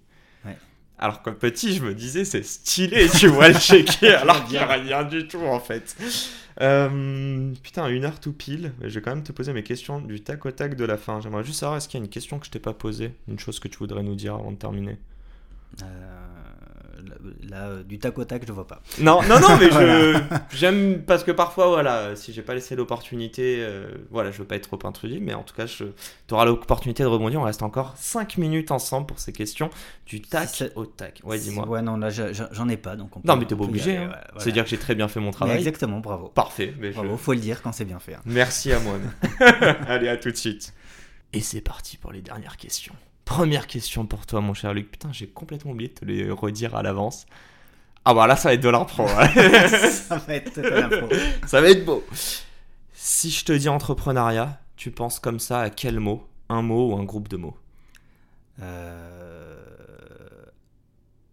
Alors 1.01 1.23
que 1.23 1.31
petit, 1.31 1.73
je 1.73 1.83
me 1.83 1.95
disais, 1.95 2.23
c'est 2.25 2.43
stylé, 2.43 3.09
tu 3.19 3.27
vois, 3.27 3.49
le 3.49 3.57
chéquier, 3.57 4.13
alors 4.13 4.43
qu'il 4.45 4.53
n'y 4.53 4.59
a 4.59 4.67
rien 4.67 5.03
du 5.03 5.27
tout, 5.27 5.41
en 5.41 5.59
fait. 5.59 5.97
Euh, 6.61 7.53
putain, 7.63 7.87
une 7.87 8.05
heure 8.05 8.19
tout 8.19 8.33
pile. 8.33 8.71
Je 8.81 8.87
vais 8.87 9.01
quand 9.01 9.15
même 9.15 9.23
te 9.23 9.31
poser 9.31 9.51
mes 9.51 9.63
questions 9.63 9.99
du 9.99 10.21
tac 10.21 10.45
au 10.45 10.51
tac 10.51 10.75
de 10.75 10.85
la 10.85 10.97
fin. 10.97 11.19
J'aimerais 11.19 11.43
juste 11.43 11.59
savoir, 11.59 11.77
est-ce 11.77 11.89
qu'il 11.89 11.99
y 11.99 12.03
a 12.03 12.05
une 12.05 12.11
question 12.11 12.37
que 12.37 12.45
je 12.45 12.51
t'ai 12.51 12.59
pas 12.59 12.73
posée? 12.73 13.15
Une 13.27 13.39
chose 13.39 13.59
que 13.59 13.67
tu 13.67 13.79
voudrais 13.79 14.03
nous 14.03 14.13
dire 14.13 14.35
avant 14.35 14.51
de 14.51 14.57
terminer? 14.57 14.99
Euh, 15.81 15.85
là, 17.49 17.77
du 17.83 17.99
tac 17.99 18.17
au 18.17 18.23
tac, 18.25 18.43
je 18.47 18.51
vois 18.51 18.67
pas. 18.67 18.81
Non, 18.99 19.21
non, 19.23 19.39
non, 19.39 19.57
mais 19.59 19.65
je 19.71 19.71
Voilà. 19.71 20.21
j'aime 20.53 21.01
parce 21.03 21.23
que 21.23 21.31
parfois, 21.31 21.67
voilà, 21.67 22.15
si 22.15 22.33
j'ai 22.33 22.41
pas 22.41 22.53
laissé 22.53 22.75
l'opportunité, 22.75 23.57
euh, 23.61 23.87
voilà, 24.11 24.31
je 24.31 24.37
veux 24.39 24.45
pas 24.45 24.55
être 24.55 24.67
trop 24.69 24.79
intrusif, 24.87 25.19
mais 25.21 25.33
en 25.33 25.43
tout 25.43 25.55
cas, 25.55 25.65
tu 25.65 25.83
auras 26.31 26.45
l'opportunité 26.45 27.03
de 27.03 27.07
rebondir. 27.07 27.39
On 27.39 27.43
reste 27.43 27.63
encore 27.63 27.93
5 27.97 28.37
minutes 28.37 28.71
ensemble 28.71 29.07
pour 29.07 29.19
ces 29.19 29.33
questions 29.33 29.69
du 30.05 30.21
tac 30.21 30.49
C'est- 30.51 30.75
au 30.75 30.85
tac. 30.85 31.21
Ouais, 31.23 31.37
dis-moi. 31.39 31.67
Ouais, 31.67 31.81
non, 31.81 31.97
là, 31.97 32.09
je- 32.09 32.33
je- 32.33 32.43
j'en 32.51 32.67
ai 32.69 32.77
pas. 32.77 32.95
Donc 32.95 33.15
on 33.17 33.21
Non, 33.23 33.33
peut- 33.35 33.39
mais 33.41 33.45
t'es 33.45 33.55
pas 33.55 33.63
obligé. 33.63 33.97
hein. 33.97 34.01
ouais, 34.01 34.07
voilà. 34.07 34.21
C'est-à-dire 34.39 34.63
que 34.63 34.69
j'ai 34.69 34.77
très 34.77 34.95
bien 34.95 35.07
fait 35.07 35.19
mon 35.19 35.27
Mais 35.27 35.31
travail. 35.31 35.57
Exactement, 35.57 35.99
bravo. 35.99 36.27
Parfait. 36.29 36.73
Mais 36.79 36.91
je- 36.91 36.97
Bravo, 36.97 37.17
faut 37.17 37.33
le 37.33 37.39
dire 37.39 37.61
quand 37.61 37.71
c'est 37.71 37.85
bien 37.85 37.99
fait. 37.99 38.15
hein. 38.15 38.21
Merci 38.25 38.71
à 38.73 38.79
moi. 38.79 38.93
Allez, 39.87 40.07
à 40.09 40.17
tout 40.17 40.31
de 40.31 40.35
suite. 40.37 40.73
Et 41.33 41.39
c'est 41.41 41.61
parti 41.61 41.95
pour 41.97 42.11
les 42.11 42.21
dernières 42.21 42.57
questions. 42.57 42.93
Première 43.31 43.65
question 43.65 44.05
pour 44.05 44.25
toi, 44.25 44.41
mon 44.41 44.53
cher 44.53 44.73
Luc. 44.73 44.91
Putain, 44.91 45.09
j'ai 45.13 45.25
complètement 45.27 45.71
oublié 45.71 45.87
de 45.89 45.93
te 45.93 46.03
les 46.03 46.29
redire 46.29 46.75
à 46.75 46.83
l'avance. 46.83 47.25
Ah 48.03 48.13
bah 48.13 48.27
là, 48.27 48.35
ça 48.35 48.49
va 48.49 48.55
être 48.55 48.61
de 48.61 48.67
l'impro. 48.67 49.07
hein. 49.07 49.27
Ça 49.89 50.17
va 50.17 50.33
être 50.35 50.51
total 50.53 50.83
impro. 50.93 51.07
Ça 51.47 51.61
va 51.61 51.69
être 51.69 51.85
beau. 51.85 52.03
Si 52.93 53.31
je 53.31 53.45
te 53.45 53.53
dis 53.53 53.69
entrepreneuriat, 53.69 54.59
tu 54.75 54.91
penses 54.91 55.19
comme 55.21 55.39
ça 55.39 55.61
à 55.61 55.69
quel 55.69 56.01
mot? 56.01 56.27
Un 56.49 56.61
mot 56.61 56.91
ou 56.91 56.97
un 56.99 57.03
groupe 57.05 57.29
de 57.29 57.37
mots? 57.37 57.55
Euh, 58.61 59.55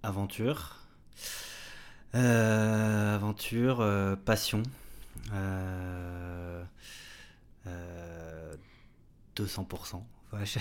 Aventure. 0.05 0.77
Euh, 2.15 3.17
Aventure, 3.17 3.81
euh, 3.81 4.15
passion. 4.15 4.63
Euh, 5.33 6.63
euh, 7.67 8.55
200%. 9.37 10.07
Ouais, 10.33 10.45
je- 10.47 10.59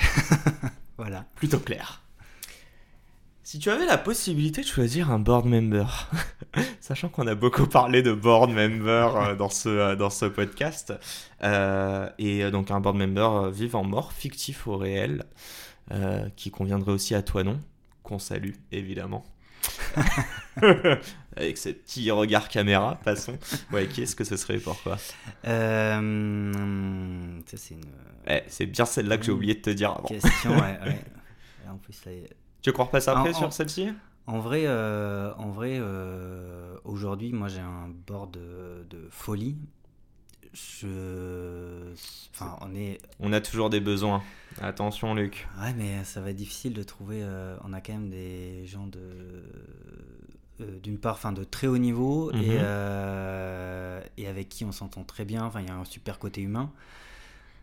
voilà. 0.97 1.25
Plutôt 1.35 1.59
clair. 1.59 2.01
Si 3.43 3.59
tu 3.59 3.69
avais 3.69 3.85
la 3.85 3.97
possibilité 3.97 4.61
de 4.61 4.67
choisir 4.67 5.09
un 5.09 5.19
board 5.19 5.45
member, 5.45 6.09
sachant 6.81 7.07
qu'on 7.07 7.27
a 7.27 7.35
beaucoup 7.35 7.65
parlé 7.65 8.01
de 8.01 8.11
board 8.11 8.49
member 8.49 9.15
euh, 9.15 9.35
dans 9.35 9.47
ce, 9.47 9.69
euh, 9.69 9.95
dans 9.95 10.09
ce 10.09 10.25
podcast, 10.25 10.93
euh, 11.43 12.09
et 12.17 12.51
donc 12.51 12.71
un 12.71 12.81
board 12.81 12.97
member 12.97 13.49
vivant 13.51 13.85
mort, 13.85 14.11
fictif 14.11 14.67
ou 14.67 14.75
réel, 14.75 15.23
euh, 15.93 16.27
qui 16.35 16.51
conviendrait 16.51 16.91
aussi 16.91 17.15
à 17.15 17.21
toi 17.21 17.45
non, 17.45 17.61
qu'on 18.03 18.19
salue 18.19 18.51
évidemment. 18.73 19.23
Avec 21.35 21.57
ses 21.57 21.73
petits 21.73 22.09
regards 22.11 22.49
caméra, 22.49 22.99
passons. 23.03 23.37
Ouais, 23.71 23.87
qui 23.87 24.01
est-ce 24.01 24.15
que 24.15 24.23
ce 24.23 24.37
serait 24.37 24.57
pourquoi 24.57 24.97
Euh, 25.45 27.39
c'est 27.45 27.73
une 27.75 27.81
Ouais, 28.27 28.43
C'est 28.47 28.65
bien 28.65 28.85
celle-là 28.85 29.17
que 29.17 29.23
j'ai 29.25 29.31
oublié 29.31 29.55
de 29.55 29.61
te 29.61 29.69
dire 29.69 29.91
avant. 29.91 30.07
question. 30.07 30.51
ouais, 30.51 30.79
ouais. 30.85 31.01
Et 31.65 31.69
En 31.69 31.77
plus, 31.77 32.03
là, 32.05 32.11
Tu 32.61 32.71
crois 32.71 32.89
pas 32.89 32.99
ça 33.01 33.11
après 33.17 33.29
En- 33.29 33.33
sur 33.33 33.47
en- 33.47 33.51
celle-ci? 33.51 33.89
En 34.25 34.39
vrai, 34.39 34.63
euh, 34.65 35.33
en 35.35 35.49
vrai 35.51 35.77
euh, 35.79 36.75
aujourd'hui, 36.83 37.31
moi 37.31 37.47
j'ai 37.47 37.61
un 37.61 37.87
board 38.07 38.31
de, 38.31 38.85
de 38.89 39.07
folie. 39.09 39.57
Je. 40.81 41.93
Enfin, 42.33 42.57
on 42.61 42.75
est. 42.75 42.99
On 43.19 43.31
a 43.33 43.41
toujours 43.41 43.69
des 43.69 43.79
besoins. 43.79 44.23
Attention, 44.61 45.13
Luc. 45.13 45.47
Ouais, 45.61 45.73
mais 45.77 46.03
ça 46.03 46.21
va 46.21 46.31
être 46.31 46.35
difficile 46.35 46.73
de 46.73 46.83
trouver. 46.83 47.19
euh, 47.21 47.55
on 47.63 47.73
a 47.73 47.81
quand 47.81 47.93
même 47.93 48.09
des 48.09 48.65
gens 48.65 48.87
de. 48.87 48.99
euh, 50.61 50.79
D'une 50.81 50.97
part, 50.97 51.13
enfin, 51.13 51.31
de 51.31 51.43
très 51.43 51.67
haut 51.67 51.77
niveau 51.77 52.31
Mhm. 52.33 52.41
et, 52.41 52.57
euh, 52.59 54.01
et 54.17 54.27
avec 54.27 54.49
qui 54.49 54.65
on 54.65 54.71
s'entend 54.71 55.03
très 55.03 55.25
bien. 55.25 55.43
Enfin, 55.45 55.61
il 55.61 55.67
y 55.67 55.71
a 55.71 55.75
un 55.75 55.85
super 55.85 56.17
côté 56.19 56.41
humain. 56.41 56.71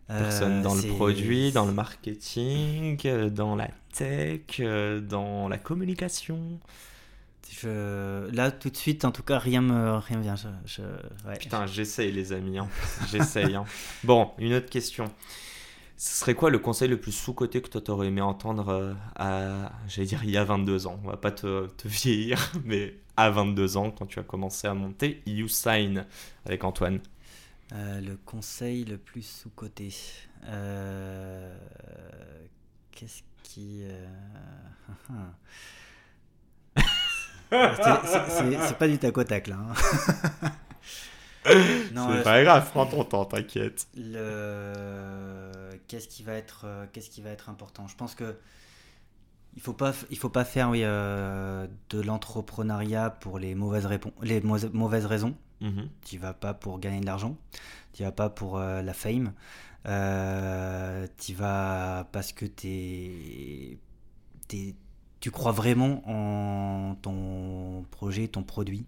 Personne 0.06 0.60
dans 0.62 0.74
le 0.74 0.82
produit, 0.94 1.50
dans 1.50 1.64
le 1.64 1.72
marketing, 1.72 2.98
dans 3.30 3.56
la 3.56 3.68
tech, 3.94 4.60
dans 4.60 5.48
la 5.48 5.56
communication. 5.58 6.60
Je... 7.50 8.28
Là, 8.30 8.50
tout 8.50 8.70
de 8.70 8.76
suite, 8.76 9.04
en 9.04 9.12
tout 9.12 9.22
cas, 9.22 9.38
rien 9.38 9.60
me 9.60 9.96
rien 9.98 10.20
vient. 10.20 10.34
Je, 10.36 10.48
je- 10.66 11.28
ouais. 11.28 11.38
Putain, 11.38 11.66
j'essaye 11.66 12.10
les 12.12 12.32
amis, 12.32 12.58
hein. 12.58 12.68
j'essaye. 13.10 13.54
hein. 13.54 13.64
Bon, 14.02 14.32
une 14.38 14.54
autre 14.54 14.68
question. 14.70 15.04
Ce 15.96 16.18
serait 16.20 16.34
quoi 16.34 16.50
le 16.50 16.58
conseil 16.58 16.88
le 16.88 16.98
plus 17.00 17.12
sous-coté 17.12 17.62
que 17.62 17.68
toi 17.68 17.80
t'aurais 17.80 18.08
aimé 18.08 18.20
entendre 18.20 18.68
euh, 18.68 18.94
à, 19.14 19.70
j'allais 19.86 20.06
dire, 20.08 20.24
il 20.24 20.30
y 20.30 20.36
a 20.36 20.44
22 20.44 20.86
ans? 20.88 20.98
On 21.04 21.08
va 21.08 21.16
pas 21.16 21.30
te, 21.30 21.66
te 21.68 21.86
vieillir, 21.86 22.52
mais 22.64 22.96
à 23.16 23.30
22 23.30 23.76
ans, 23.76 23.90
quand 23.92 24.06
tu 24.06 24.18
as 24.18 24.24
commencé 24.24 24.66
à 24.66 24.74
monter 24.74 25.22
YouSign 25.26 26.04
avec 26.44 26.64
Antoine. 26.64 26.98
Euh, 27.72 28.00
le 28.00 28.16
conseil 28.16 28.84
le 28.84 28.98
plus 28.98 29.22
sous-coté. 29.22 29.94
Euh, 30.46 31.56
Qu'est-ce 32.90 33.22
qui. 33.44 33.82
euh, 33.84 34.06
C'est- 38.28 38.78
pas 38.78 38.88
du 38.88 38.98
tac 38.98 39.16
au 39.16 39.24
tac 39.24 39.46
là. 39.48 39.56
hein. 39.56 40.50
C'est 41.46 42.22
pas 42.24 42.42
grave, 42.42 42.70
prends 42.70 42.86
ton 42.86 43.04
temps, 43.04 43.24
t'inquiète. 43.26 43.86
le 43.96 45.52
qu'est-ce 45.88 46.08
qui 46.08 46.22
va 46.22 46.32
être 46.32 46.62
euh, 46.64 46.86
qu'est-ce 46.92 47.10
qui 47.10 47.20
va 47.20 47.30
être 47.30 47.50
important? 47.50 47.86
Je 47.86 47.96
pense 47.96 48.14
que 48.14 48.36
il 49.54 49.60
faut 49.62 49.74
pas 49.74 49.92
il 50.10 50.18
faut 50.18 50.30
pas 50.30 50.44
faire 50.46 50.70
oui, 50.70 50.80
euh, 50.84 51.66
de 51.90 52.00
l'entrepreneuriat 52.00 53.10
pour 53.10 53.38
les 53.38 53.54
mauvaises 53.54 53.86
les 54.22 54.40
mau- 54.40 54.58
mauvaises 54.72 55.06
raisons 55.06 55.34
Mhm. 55.60 55.88
tu 56.04 56.18
vas 56.18 56.32
pas 56.34 56.52
pour 56.54 56.78
gagner 56.80 57.00
de 57.00 57.06
l'argent 57.06 57.36
tu 57.92 58.02
vas 58.02 58.10
pas 58.12 58.28
pour 58.28 58.58
euh, 58.58 58.82
la 58.82 58.92
fame 58.92 59.32
euh, 59.86 61.06
tu 61.18 61.34
vas 61.34 62.08
parce 62.10 62.32
que 62.32 62.44
t'es 62.46 63.78
t'es- 64.48 64.74
tu 65.24 65.30
crois 65.30 65.52
vraiment 65.52 66.02
en 66.06 66.96
ton 66.96 67.86
projet 67.90 68.28
ton 68.28 68.42
produit 68.42 68.84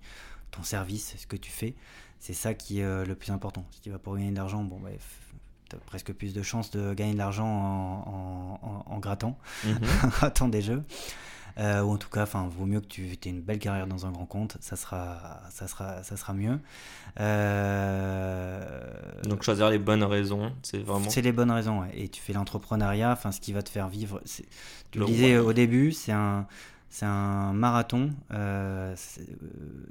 ton 0.50 0.62
service 0.62 1.14
ce 1.16 1.26
que 1.26 1.36
tu 1.36 1.50
fais 1.50 1.74
c'est 2.20 2.34
ça 2.34 2.52
qui 2.52 2.80
est 2.80 2.84
euh, 2.84 3.06
le 3.06 3.14
plus 3.14 3.32
important 3.32 3.64
si 3.70 3.80
tu 3.80 3.88
vas 3.90 3.98
pour 3.98 4.16
gagner 4.16 4.32
de 4.32 4.36
l'argent 4.36 4.62
bon 4.62 4.78
bah, 4.78 4.90
tu 5.70 5.76
as 5.76 5.78
presque 5.78 6.12
plus 6.12 6.34
de 6.34 6.42
chances 6.42 6.70
de 6.72 6.92
gagner 6.92 7.14
de 7.14 7.18
l'argent 7.18 7.46
en, 7.48 8.58
en- 8.62 8.68
en- 8.68 8.84
en 8.94 8.98
grattant 8.98 9.38
Mhm. 9.64 9.78
grattant 10.10 10.48
des 10.48 10.60
jeux 10.60 10.82
Euh, 11.58 11.80
ou 11.82 11.92
en 11.92 11.96
tout 11.96 12.10
cas, 12.10 12.24
enfin, 12.24 12.46
vaut 12.48 12.66
mieux 12.66 12.80
que 12.82 12.86
tu 12.86 13.06
aies 13.12 13.28
une 13.30 13.40
belle 13.40 13.58
carrière 13.58 13.86
dans 13.86 14.04
un 14.04 14.10
grand 14.12 14.26
compte, 14.26 14.58
ça 14.60 14.76
sera, 14.76 15.40
ça 15.50 15.66
sera, 15.66 16.02
ça 16.02 16.16
sera 16.18 16.34
mieux. 16.34 16.58
Euh, 17.20 18.60
Donc 19.24 19.42
choisir 19.42 19.70
les 19.70 19.78
bonnes 19.78 20.04
raisons, 20.04 20.52
c'est 20.62 20.78
vraiment... 20.82 21.08
c'est 21.08 21.22
les 21.22 21.32
bonnes 21.32 21.50
raisons. 21.50 21.80
ouais. 21.80 21.90
Et 21.94 22.08
tu 22.08 22.20
fais 22.20 22.32
l'entrepreneuriat, 22.32 23.12
enfin, 23.12 23.32
ce 23.32 23.40
qui 23.40 23.52
va 23.52 23.62
te 23.62 23.70
faire 23.70 23.88
vivre. 23.88 24.20
Tu 24.90 24.98
le 24.98 25.00
Le 25.00 25.06
disais 25.06 25.38
au 25.38 25.52
début, 25.52 25.92
c'est 25.92 26.12
un, 26.12 26.46
c'est 26.90 27.06
un 27.06 27.52
marathon. 27.52 28.10
euh, 28.32 28.94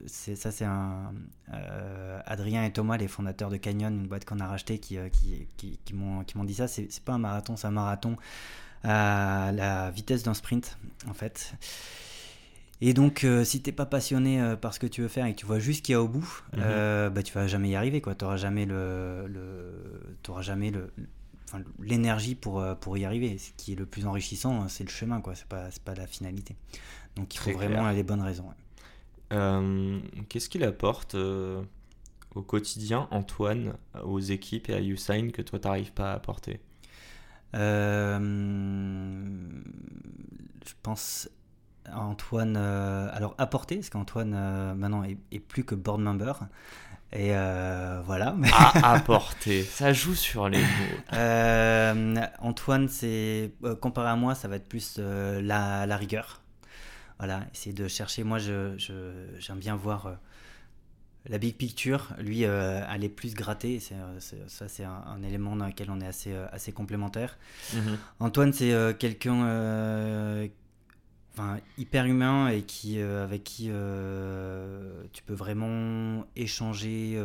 c'est, 0.06 0.36
ça, 0.36 0.52
c'est 0.52 0.66
un 0.66 1.14
euh, 1.54 2.20
Adrien 2.26 2.64
et 2.64 2.72
Thomas, 2.72 2.98
les 2.98 3.08
fondateurs 3.08 3.50
de 3.50 3.58
Canyon, 3.58 3.94
une 3.94 4.08
boîte 4.08 4.26
qu'on 4.26 4.40
a 4.40 4.48
rachetée, 4.48 4.78
qui, 4.80 4.98
qui, 5.12 5.48
qui, 5.58 5.80
qui 5.84 5.94
m'ont, 5.96 6.24
qui 6.24 6.38
m'ont 6.38 6.44
dit 6.44 6.54
ça. 6.56 6.68
C'est 6.68 6.88
pas 7.04 7.14
un 7.14 7.20
marathon, 7.20 7.56
c'est 7.58 7.68
un 7.68 7.72
marathon 7.72 8.18
à 8.86 9.52
la 9.54 9.92
vitesse 9.92 10.24
d'un 10.24 10.34
sprint, 10.34 10.78
en 11.10 11.14
fait. 11.14 11.54
Et 12.82 12.94
donc, 12.94 13.24
euh, 13.24 13.44
si 13.46 13.62
t'es 13.62 13.72
pas 13.72 13.86
passionné 13.86 14.42
euh, 14.42 14.56
par 14.58 14.74
ce 14.74 14.80
que 14.80 14.88
tu 14.88 15.02
veux 15.02 15.08
faire 15.08 15.26
et 15.26 15.34
que 15.34 15.40
tu 15.40 15.46
vois 15.46 15.60
juste 15.60 15.84
qu'il 15.86 15.94
y 15.94 15.96
a 15.96 16.02
au 16.02 16.08
bout, 16.10 16.44
Mhm. 16.54 16.60
euh, 16.64 17.10
bah, 17.10 17.24
tu 17.24 17.34
vas 17.34 17.48
jamais 17.48 17.70
y 17.70 17.76
arriver, 17.76 18.02
quoi. 18.02 18.16
T'auras 18.16 18.38
jamais 18.38 18.66
le, 18.66 19.26
le 19.28 20.42
jamais 20.42 20.72
le, 20.72 20.92
enfin, 21.48 21.64
l'énergie 21.82 22.36
pour, 22.36 22.60
euh, 22.60 22.76
pour 22.76 22.98
y 22.98 23.06
arriver. 23.06 23.38
Ce 23.38 23.52
qui 23.58 23.74
est 23.74 23.76
le 23.76 23.86
plus 23.86 24.06
enrichissant, 24.06 24.62
hein, 24.62 24.68
c'est 24.68 24.84
le 24.84 24.90
chemin, 24.90 25.22
quoi. 25.22 25.36
C'est 25.36 25.48
pas, 25.48 25.70
pas 25.86 25.96
la 25.96 26.06
finalité. 26.06 26.56
Donc, 27.16 27.34
il 27.34 27.38
faut 27.38 27.46
Très 27.52 27.54
vraiment 27.54 27.84
clair. 27.84 27.94
les 27.94 28.04
bonnes 28.04 28.22
raisons. 28.22 28.44
ouais. 28.50 28.54
Euh, 29.34 30.00
Qu'est-ce 30.30 30.50
qu'il 30.50 30.64
apporte 30.66 31.16
au 31.16 32.42
quotidien, 32.42 33.08
Antoine, 33.12 33.76
aux 34.04 34.20
équipes 34.20 34.70
et 34.70 34.74
à 34.74 34.80
YouSign 34.82 35.32
que 35.32 35.42
toi 35.42 35.60
t'arrives 35.60 35.94
pas 35.94 36.12
à 36.12 36.16
apporter? 36.16 36.60
Je 40.66 40.74
pense 40.84 41.30
à 41.86 42.00
Antoine. 42.00 42.56
euh, 42.58 43.10
alors, 43.14 43.36
apporter, 43.38 43.76
parce 43.78 43.90
qu'Antoine, 43.90 44.34
euh, 44.36 44.74
maintenant, 44.74 45.04
est, 45.04 45.18
est 45.32 45.40
plus 45.40 45.64
que 45.64 45.76
board 45.76 46.02
member. 46.02 46.34
Et 47.14 47.30
euh, 47.36 48.02
voilà. 48.06 48.36
À 48.54 48.94
apporter, 48.94 49.64
ça 49.64 49.94
joue 49.94 50.16
sur 50.16 50.50
les 50.50 50.60
mots. 50.60 50.66
Euh, 51.14 52.16
Antoine, 52.40 52.90
c'est 52.90 53.52
euh, 53.64 53.76
comparé 53.76 54.10
à 54.10 54.16
moi, 54.16 54.36
ça 54.36 54.48
va 54.48 54.58
être 54.58 54.68
plus 54.68 54.96
euh, 55.00 55.42
la, 55.42 55.86
la 55.86 55.96
rigueur. 55.98 56.42
Voilà, 57.20 57.42
essayer 57.54 57.74
de 57.74 57.88
chercher. 57.88 58.24
Moi, 58.26 58.40
je, 58.40 58.78
je- 58.78 59.28
j'aime 59.40 59.60
bien 59.60 59.76
voir 59.78 60.08
euh, 60.08 60.14
la 61.28 61.38
big 61.38 61.56
picture. 61.56 62.10
Lui, 62.20 62.46
euh, 62.46 62.82
aller 62.88 63.10
plus 63.10 63.34
gratter. 63.34 63.80
C'est, 63.80 63.96
euh, 63.96 64.20
ça, 64.48 64.68
c'est 64.68 64.84
un, 64.84 65.04
un 65.08 65.24
élément 65.24 65.56
dans 65.56 65.68
lequel 65.68 65.90
on 65.92 66.00
est 66.02 66.08
assez, 66.08 66.34
euh, 66.34 66.46
assez 66.52 66.72
complémentaires. 66.72 67.38
Mhm. 67.74 67.98
Antoine, 68.20 68.54
c'est 68.54 68.74
euh, 68.74 68.94
quelqu'un 68.94 69.46
euh, 69.46 70.48
hyper 71.78 72.06
humain 72.06 72.48
et 72.50 72.62
qui, 72.62 73.00
euh, 73.00 73.24
avec 73.24 73.44
qui 73.44 73.68
euh, 73.70 75.04
tu 75.12 75.24
peux 75.24 75.34
vraiment 75.34 76.26
échanger 76.36 77.22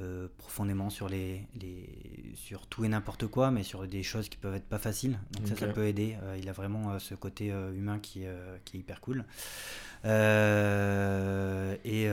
euh, 0.00 0.28
profondément 0.38 0.90
sur, 0.90 1.08
les, 1.08 1.46
les, 1.60 1.88
sur 2.34 2.66
tout 2.66 2.84
et 2.84 2.88
n'importe 2.88 3.26
quoi, 3.26 3.50
mais 3.50 3.62
sur 3.62 3.86
des 3.86 4.02
choses 4.02 4.28
qui 4.28 4.36
peuvent 4.36 4.54
être 4.54 4.68
pas 4.68 4.78
faciles. 4.78 5.18
Donc 5.32 5.48
ça, 5.48 5.56
ça 5.56 5.66
peut 5.66 5.86
aider. 5.86 6.16
Euh, 6.22 6.38
il 6.40 6.48
a 6.48 6.52
vraiment 6.52 6.92
euh, 6.92 6.98
ce 6.98 7.14
côté 7.14 7.48
humain 7.48 7.98
qui, 7.98 8.24
est, 8.24 8.32
qui 8.64 8.76
est 8.76 8.80
hyper 8.80 9.00
cool. 9.00 9.24
Et 11.84 12.08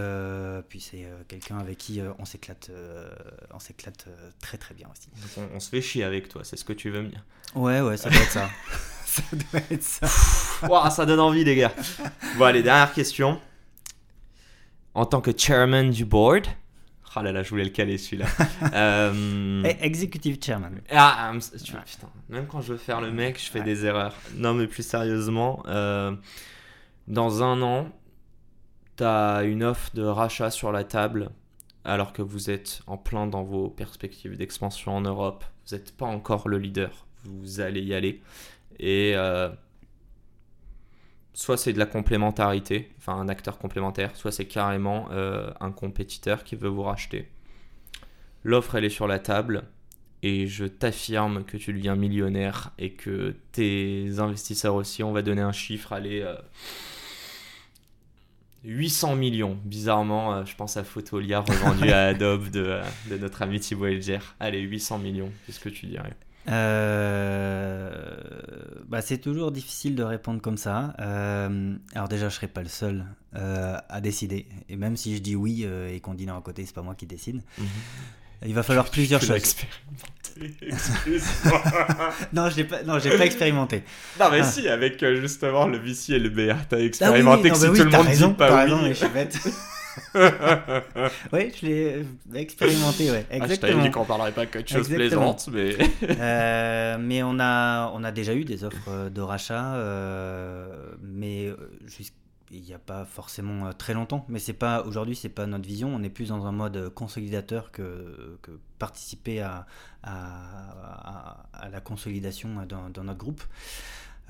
puis 0.69 0.79
c'est 0.79 1.07
quelqu'un 1.27 1.57
avec 1.59 1.77
qui 1.77 2.01
on 2.19 2.25
s'éclate, 2.25 2.71
on 3.53 3.59
s'éclate 3.59 4.07
très 4.41 4.57
très 4.57 4.73
bien 4.73 4.87
aussi. 4.91 5.09
Donc, 5.21 5.49
on, 5.51 5.55
on 5.55 5.59
se 5.59 5.69
fait 5.69 5.81
chier 5.81 6.03
avec 6.03 6.29
toi, 6.29 6.43
c'est 6.43 6.57
ce 6.57 6.65
que 6.65 6.73
tu 6.73 6.89
veux 6.89 7.01
me 7.01 7.09
dire. 7.09 7.23
Ouais, 7.53 7.81
ouais, 7.81 7.97
ça 7.97 8.09
doit 8.09 8.21
être 8.21 8.31
ça. 8.31 8.49
ça 9.15 9.23
doit 9.31 9.61
être 9.69 9.83
ça. 9.83 10.89
Ça 10.89 11.05
donne 11.05 11.19
envie, 11.19 11.43
les 11.43 11.55
gars. 11.55 11.71
Bon, 12.37 12.45
allez, 12.45 12.63
dernière 12.63 12.93
question. 12.93 13.39
En 14.93 15.05
tant 15.05 15.21
que 15.21 15.31
chairman 15.35 15.89
du 15.89 16.05
board. 16.05 16.47
Oh 17.17 17.21
là 17.21 17.31
là, 17.31 17.43
je 17.43 17.49
voulais 17.49 17.63
le 17.63 17.69
caler 17.69 17.97
celui-là. 17.97 18.25
Euh, 18.73 19.63
Eh, 19.65 19.85
Executive 19.85 20.37
Chairman. 20.43 20.71
Ah, 20.91 21.31
I'm- 21.31 21.39
tu 21.63 21.71
vois, 21.71 21.81
putain, 21.81 22.09
même 22.29 22.45
quand 22.47 22.61
je 22.61 22.73
veux 22.73 22.77
faire 22.79 22.99
le 23.01 23.11
mec, 23.11 23.39
je 23.39 23.49
fais 23.49 23.59
Ouais. 23.59 23.65
des 23.65 23.85
erreurs. 23.85 24.13
Non, 24.35 24.53
mais 24.53 24.67
plus 24.67 24.83
sérieusement, 24.85 25.63
euh, 25.67 26.13
dans 27.07 27.41
un 27.43 27.61
an, 27.61 27.89
t'as 28.95 29.43
une 29.43 29.63
offre 29.63 29.91
de 29.93 30.03
rachat 30.03 30.51
sur 30.51 30.71
la 30.71 30.83
table, 30.83 31.29
alors 31.83 32.13
que 32.13 32.21
vous 32.21 32.49
êtes 32.49 32.81
en 32.87 32.97
plein 32.97 33.27
dans 33.27 33.43
vos 33.43 33.69
perspectives 33.69 34.37
d'expansion 34.37 34.95
en 34.95 35.01
Europe. 35.01 35.43
Vous 35.67 35.75
n'êtes 35.75 35.95
pas 35.95 36.05
encore 36.05 36.47
le 36.49 36.57
leader, 36.57 37.05
vous 37.23 37.59
allez 37.59 37.81
y 37.81 37.93
aller. 37.93 38.21
Et 38.79 39.13
euh, 39.15 39.49
soit 41.35 41.57
c'est 41.57 41.73
de 41.73 41.79
la 41.79 41.85
complémentarité, 41.85 42.89
enfin 42.97 43.13
un 43.13 43.27
acteur 43.27 43.59
complémentaire, 43.59 44.15
soit 44.15 44.31
c'est 44.31 44.45
carrément 44.45 45.09
euh, 45.11 45.51
un 45.59 45.71
compétiteur 45.71 46.43
qui 46.43 46.55
veut 46.55 46.69
vous 46.69 46.83
racheter. 46.83 47.29
L'offre, 48.43 48.75
elle 48.75 48.85
est 48.85 48.89
sur 48.89 49.05
la 49.05 49.19
table 49.19 49.63
et 50.23 50.47
je 50.47 50.65
t'affirme 50.65 51.43
que 51.43 51.57
tu 51.57 51.73
deviens 51.73 51.95
millionnaire 51.95 52.71
et 52.79 52.93
que 52.93 53.35
tes 53.51 54.19
investisseurs 54.19 54.75
aussi, 54.75 55.03
on 55.03 55.11
va 55.11 55.21
donner 55.21 55.41
un 55.41 55.51
chiffre, 55.51 55.91
allez, 55.91 56.21
euh, 56.21 56.35
800 58.63 59.17
millions. 59.17 59.59
Bizarrement, 59.65 60.35
euh, 60.35 60.45
je 60.45 60.55
pense 60.55 60.77
à 60.77 60.85
Photolia 60.85 61.41
revendu 61.41 61.89
à 61.91 62.05
Adobe 62.07 62.49
de, 62.49 62.63
euh, 62.63 62.83
de 63.11 63.17
notre 63.17 63.41
ami 63.41 63.59
Thibaut 63.59 63.87
Elger. 63.87 64.19
Allez, 64.39 64.61
800 64.61 64.99
millions, 64.99 65.31
qu'est-ce 65.45 65.59
que 65.59 65.69
tu 65.69 65.85
dirais? 65.85 66.13
Euh, 66.47 67.89
bah, 68.87 69.01
c'est 69.01 69.17
toujours 69.17 69.51
difficile 69.51 69.95
de 69.95 70.03
répondre 70.03 70.41
comme 70.41 70.57
ça. 70.57 70.93
Euh, 70.99 71.75
alors 71.93 72.07
déjà, 72.07 72.29
je 72.29 72.35
serai 72.35 72.47
pas 72.47 72.61
le 72.61 72.69
seul 72.69 73.05
euh, 73.35 73.77
à 73.89 74.01
décider. 74.01 74.47
Et 74.69 74.75
même 74.75 74.95
si 74.97 75.15
je 75.15 75.21
dis 75.21 75.35
oui 75.35 75.65
et 75.91 75.99
qu'on 75.99 76.13
dit 76.13 76.25
non 76.25 76.37
à 76.37 76.41
côté, 76.41 76.65
c'est 76.65 76.75
pas 76.75 76.81
moi 76.81 76.95
qui 76.95 77.05
décide. 77.05 77.41
Il 78.45 78.53
va 78.53 78.63
falloir 78.63 78.89
plusieurs 78.89 79.21
Tu 79.21 79.27
l'as 79.27 79.35
choses. 79.35 79.43
expérimenté. 79.43 80.11
Non, 82.33 82.49
je 82.49 82.57
l'ai 82.57 82.63
pas. 82.65 82.83
Non, 82.83 82.99
j'ai 82.99 83.17
pas 83.17 83.25
expérimenté. 83.25 83.83
non 84.19 84.25
mais 84.31 84.41
Ah. 84.41 84.43
si, 84.43 84.67
avec 84.67 84.99
justement 85.15 85.65
le 85.65 85.77
VC 85.77 86.09
et 86.13 86.19
le 86.19 86.29
BA, 86.29 86.55
t'as 86.69 86.75
Ah 86.75 86.79
oui, 86.79 86.85
expérimenté 86.85 87.49
oui, 87.49 87.49
que 87.51 87.55
non, 87.55 87.55
si 87.55 87.65
bah 87.65 87.71
oui, 87.71 87.77
tout 87.79 87.85
le 87.85 87.91
monde 87.97 88.07
raison, 88.07 88.27
dit 88.29 88.33
pas 88.33 88.49
oui. 88.53 88.61
raison, 88.63 88.81
mais 88.81 88.89
je 88.89 88.93
suis 88.95 89.07
bête. 89.09 89.39
oui, 91.33 91.51
je 91.59 91.65
l'ai 91.65 92.05
expérimenté, 92.35 93.11
ouais. 93.11 93.25
Ah, 93.29 93.33
je 93.33 93.37
t'avais 93.37 93.53
Exactement. 93.53 93.83
dit 93.83 93.91
qu'on 93.91 94.05
parlerait 94.05 94.31
pas 94.31 94.45
que 94.45 94.59
de 94.59 94.67
choses 94.67 94.89
plaisantes, 94.89 95.49
mais... 95.51 95.77
Euh, 96.17 96.97
mais 96.99 97.23
on 97.23 97.39
a, 97.39 97.91
on 97.93 98.03
a 98.03 98.11
déjà 98.11 98.33
eu 98.33 98.45
des 98.45 98.63
offres 98.63 98.89
euh, 98.89 99.09
de 99.09 99.21
rachat, 99.21 99.75
euh, 99.75 100.93
mais 101.01 101.51
il 102.51 102.61
n'y 102.61 102.73
a 102.73 102.79
pas 102.79 103.05
forcément 103.05 103.71
très 103.73 103.93
longtemps, 103.93 104.25
mais 104.29 104.39
c'est 104.39 104.53
pas 104.53 104.83
aujourd'hui, 104.83 105.15
c'est 105.15 105.29
pas 105.29 105.45
notre 105.45 105.67
vision. 105.67 105.93
On 105.93 106.03
est 106.03 106.09
plus 106.09 106.29
dans 106.29 106.45
un 106.45 106.51
mode 106.51 106.89
consolidateur 106.89 107.71
que, 107.71 108.37
que 108.41 108.51
participer 108.79 109.41
à, 109.41 109.65
à, 110.03 111.47
à, 111.53 111.69
la 111.69 111.81
consolidation 111.81 112.49
dans, 112.67 112.89
dans 112.89 113.03
notre 113.03 113.19
groupe. 113.19 113.41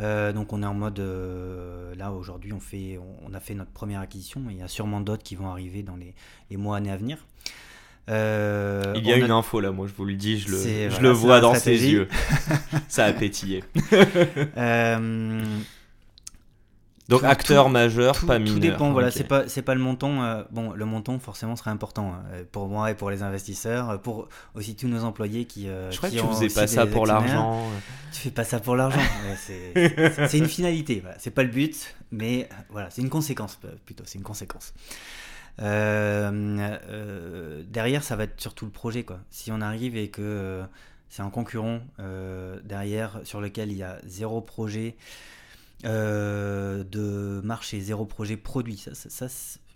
Euh, 0.02 0.34
donc 0.34 0.52
on 0.52 0.62
est 0.62 0.66
en 0.66 0.74
mode 0.74 1.00
là 1.98 2.12
aujourd'hui 2.12 2.52
on 2.52 2.60
fait 2.60 3.00
on, 3.26 3.34
a 3.34 3.40
fait 3.40 3.54
notre 3.54 3.72
première 3.72 4.02
acquisition 4.02 4.44
il 4.50 4.58
y 4.58 4.62
a 4.62 4.68
sûrement 4.68 5.00
d'autres 5.00 5.24
qui 5.24 5.36
vont 5.36 5.50
arriver 5.50 5.84
dans 5.84 5.96
les, 5.96 6.14
les 6.50 6.58
mois 6.58 6.76
années 6.76 6.92
à 6.92 6.98
venir 6.98 7.26
euh, 8.10 8.94
il 8.96 9.08
y 9.08 9.14
a 9.14 9.18
une 9.18 9.32
info 9.32 9.60
là, 9.60 9.72
moi 9.72 9.88
je 9.88 9.94
vous 9.94 10.06
le 10.06 10.14
dis, 10.14 10.40
je 10.40 10.50
le, 10.50 10.90
je 10.92 11.02
le 11.02 11.10
vois 11.10 11.40
dans 11.40 11.56
ses 11.56 11.88
yeux. 11.90 12.08
Ça 12.88 13.06
a 13.06 13.14
pétillé. 13.14 13.64
Euh, 17.06 17.10
donc 17.10 17.24
acteur 17.24 17.70
majeur, 17.70 18.20
pas 18.26 18.40
mineur. 18.40 18.56
Tout 18.56 18.60
dépend, 18.60 18.92
voilà, 18.92 19.12
c'est 19.12 19.26
pas 19.26 19.48
c'est 19.48 19.62
pas 19.62 19.76
le 19.76 19.82
montant. 19.82 20.24
Euh, 20.24 20.44
bon, 20.50 20.72
le 20.72 20.86
montant 20.86 21.20
forcément 21.20 21.56
serait 21.56 21.70
important 21.70 22.16
euh, 22.32 22.44
pour 22.52 22.68
moi 22.68 22.90
et 22.90 22.96
pour 22.96 23.12
les 23.12 23.22
investisseurs, 23.22 23.92
euh, 23.92 23.98
pour 23.98 24.28
aussi 24.56 24.76
tous 24.76 24.88
nos 24.88 25.04
employés 25.04 25.46
qui. 25.46 25.68
Je 25.68 25.98
crois 25.98 26.10
que 26.10 26.16
tu 26.16 26.28
faisais 26.28 26.50
pas 26.50 26.68
ça 26.68 26.88
pour 26.88 27.06
l'argent. 27.06 27.62
Tu 28.12 28.22
fais 28.22 28.32
pas 28.32 28.44
ça 28.44 28.60
pour 28.60 28.76
l'argent. 28.76 29.00
c'est 29.38 30.38
une 30.38 30.48
finalité. 30.48 31.02
Voilà. 31.02 31.18
C'est 31.20 31.32
pas 31.32 31.44
le 31.44 31.50
but, 31.50 31.96
mais 32.12 32.50
voilà, 32.70 32.90
c'est 32.90 33.02
une 33.02 33.10
conséquence 33.10 33.60
plutôt. 33.86 34.04
C'est 34.08 34.18
une 34.18 34.24
conséquence. 34.24 34.74
derrière, 35.60 36.80
ça 38.04 38.16
va 38.16 38.24
être 38.24 38.42
surtout 38.42 38.66
le 38.66 38.72
projet, 38.72 39.04
quoi. 39.04 39.20
Si 39.30 39.52
on 39.52 39.62
arrive 39.62 39.96
et 39.96 40.10
que 40.10 40.64
c'est 41.10 41.22
un 41.22 41.30
concurrent 41.30 41.82
derrière 42.64 43.20
sur 43.24 43.42
lequel 43.42 43.72
il 43.72 43.78
y 43.78 43.84
a 43.84 44.00
zéro 44.06 44.42
projet. 44.42 44.96
Euh, 45.84 46.84
de 46.84 47.42
marché, 47.44 47.80
zéro 47.82 48.06
projet 48.06 48.38
produit. 48.38 48.78
Ça, 48.78 48.94
ça, 48.96 49.28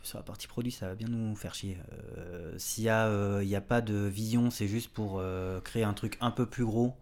sur 0.01 0.17
la 0.17 0.23
partie 0.23 0.47
produit, 0.47 0.71
ça 0.71 0.87
va 0.87 0.95
bien 0.95 1.07
nous 1.07 1.35
faire 1.35 1.53
chier. 1.53 1.77
Euh, 2.17 2.53
S'il 2.57 2.85
n'y 2.85 2.89
a, 2.89 3.07
euh, 3.07 3.55
a, 3.55 3.61
pas 3.61 3.81
de 3.81 3.95
vision, 3.95 4.49
c'est 4.49 4.67
juste 4.67 4.89
pour 4.89 5.21
créer 5.63 5.83
un 5.83 5.93
truc 5.93 6.17
un 6.21 6.31
peu 6.31 6.45
plus 6.45 6.65
gros, 6.65 6.95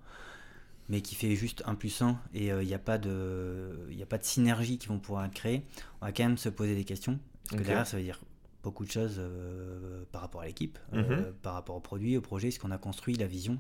mais 0.90 1.02
qui 1.02 1.16
fait 1.16 1.36
juste 1.36 1.64
un 1.66 1.76
plus 1.76 2.02
1, 2.02 2.20
et 2.34 2.48
il 2.48 2.68
n'y 2.68 2.74
a, 2.74 2.80
pas 2.80 2.98
de, 2.98 3.88
a 4.02 4.06
pas 4.06 4.18
de 4.18 4.24
synergie 4.24 4.78
qui 4.78 4.88
vont 4.88 5.00
pouvoir 5.00 5.26
être 5.26 5.34
créées, 5.34 5.64
on 6.02 6.06
va 6.06 6.12
quand 6.12 6.24
même 6.24 6.38
se 6.38 6.50
poser 6.50 6.76
des 6.76 6.86
questions. 6.86 7.20
Parce 7.50 7.62
que 7.62 7.68
derrière, 7.68 7.88
ça 7.88 7.98
veut 7.98 8.04
dire 8.04 8.20
beaucoup 8.64 8.84
de 8.84 8.92
choses 8.92 9.22
par 10.12 10.22
rapport 10.22 10.42
à 10.42 10.46
l'équipe, 10.46 10.78
mhm. 10.92 11.34
par 11.42 11.54
rapport 11.54 11.76
au 11.76 11.80
produit, 11.80 12.18
au 12.18 12.22
projet, 12.22 12.52
ce 12.52 12.60
qu'on 12.60 12.72
a 12.72 12.78
construit, 12.78 13.16
la 13.16 13.28
vision. 13.28 13.60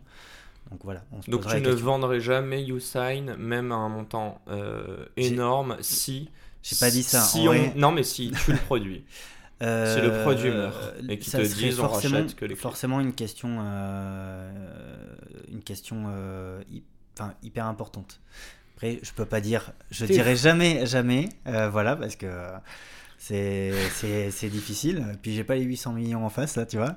Donc 0.71 0.81
voilà. 0.83 1.01
Donc 1.27 1.47
tu 1.47 1.61
ne 1.61 1.71
vendrais 1.71 2.19
jamais 2.19 2.63
YouSign, 2.63 3.35
même 3.37 3.71
à 3.71 3.75
un 3.75 3.89
montant 3.89 4.41
euh, 4.49 5.05
énorme, 5.15 5.77
si. 5.81 6.29
J'ai 6.63 6.75
pas 6.75 6.89
dit 6.89 7.03
ça. 7.03 7.21
Si 7.21 7.45
Non, 7.75 7.91
mais 7.91 8.03
si 8.03 8.31
tu 8.45 8.51
le 8.51 8.57
produis. 8.57 9.03
Euh, 9.61 9.95
si 9.95 10.01
le 10.01 10.21
produit 10.21 10.51
meurt 10.51 10.93
et 11.09 11.17
qu'ils 11.17 11.33
te 11.33 11.41
disent 11.41 11.79
on 11.79 11.87
rachète 11.87 12.35
que 12.35 12.45
les 12.45 12.55
forcément 12.55 12.99
une 12.99 13.13
question, 13.13 13.57
euh, 13.61 14.51
une 15.51 15.63
question 15.63 16.05
enfin, 17.17 17.33
hyper 17.43 17.65
importante. 17.65 18.19
Après, 18.75 18.99
je 19.01 19.11
peux 19.11 19.25
pas 19.25 19.41
dire, 19.41 19.71
je 19.89 20.05
dirais 20.05 20.35
jamais, 20.35 20.85
jamais, 20.85 21.29
voilà, 21.45 21.95
parce 21.95 22.15
que 22.15 22.27
c'est 23.17 24.49
difficile. 24.49 25.05
Puis 25.21 25.33
j'ai 25.33 25.43
pas 25.43 25.55
les 25.55 25.63
800 25.63 25.93
millions 25.93 26.25
en 26.25 26.29
face, 26.29 26.55
là, 26.55 26.65
tu 26.65 26.77
vois. 26.77 26.95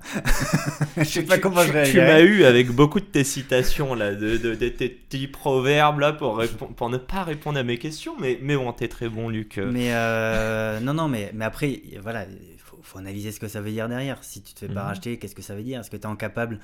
je 0.96 1.04
sais 1.04 1.22
pas 1.22 1.38
comment 1.38 1.62
je 1.62 1.72
réagirais. 1.72 2.06
Tu 2.06 2.12
m'as 2.12 2.20
eu 2.20 2.44
avec 2.44 2.70
beaucoup 2.70 3.00
de 3.00 3.06
tes 3.06 3.24
citations, 3.24 3.94
là, 3.94 4.14
de, 4.14 4.37
de, 4.37 4.54
tes 4.54 4.88
petits 4.88 5.28
proverbes, 5.28 6.00
là, 6.00 6.12
pour, 6.12 6.42
pour 6.76 6.90
ne 6.90 6.98
pas 6.98 7.24
répondre 7.24 7.59
à 7.59 7.62
mes 7.62 7.78
questions. 7.78 8.14
Mais, 8.20 8.38
mais 8.42 8.56
bon, 8.56 8.72
t'es 8.72 8.88
très 8.88 9.09
bon, 9.09 9.28
Luc. 9.28 9.59
Mais 9.59 9.94
euh, 9.94 10.78
non, 10.80 10.94
non, 10.94 11.09
mais, 11.09 11.30
mais 11.35 11.44
après, 11.44 11.83
voilà, 12.02 12.24
il 12.24 12.59
faut, 12.59 12.78
faut, 12.83 12.98
analyser 12.98 13.33
ce 13.33 13.40
que 13.40 13.48
ça 13.48 13.61
veut 13.61 13.70
dire 13.70 13.88
derrière. 13.88 14.22
Si 14.22 14.42
tu 14.42 14.52
te 14.52 14.61
fais 14.61 14.68
pas 14.68 14.83
mhm. 14.83 14.88
racheter, 14.88 15.18
qu'est-ce 15.18 15.35
que 15.35 15.42
ça 15.42 15.54
veut 15.54 15.62
dire? 15.62 15.80
Est-ce 15.80 15.90
que 15.90 15.96
tu 15.96 16.06
es 16.06 16.16
capable, 16.16 16.61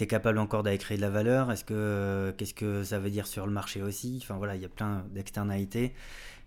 es 0.00 0.06
capable 0.06 0.38
encore 0.38 0.62
d'aller 0.62 0.78
créer 0.78 0.96
de 0.96 1.02
la 1.02 1.10
valeur? 1.10 1.52
Est-ce 1.52 1.64
que 1.64 2.34
qu'est-ce 2.38 2.54
que 2.54 2.84
ça 2.84 2.98
veut 2.98 3.10
dire 3.10 3.26
sur 3.26 3.46
le 3.46 3.52
marché 3.52 3.82
aussi? 3.82 4.18
Enfin 4.22 4.36
voilà, 4.36 4.56
il 4.56 4.62
y 4.62 4.66
a 4.66 4.68
plein 4.68 5.04
d'externalités 5.14 5.92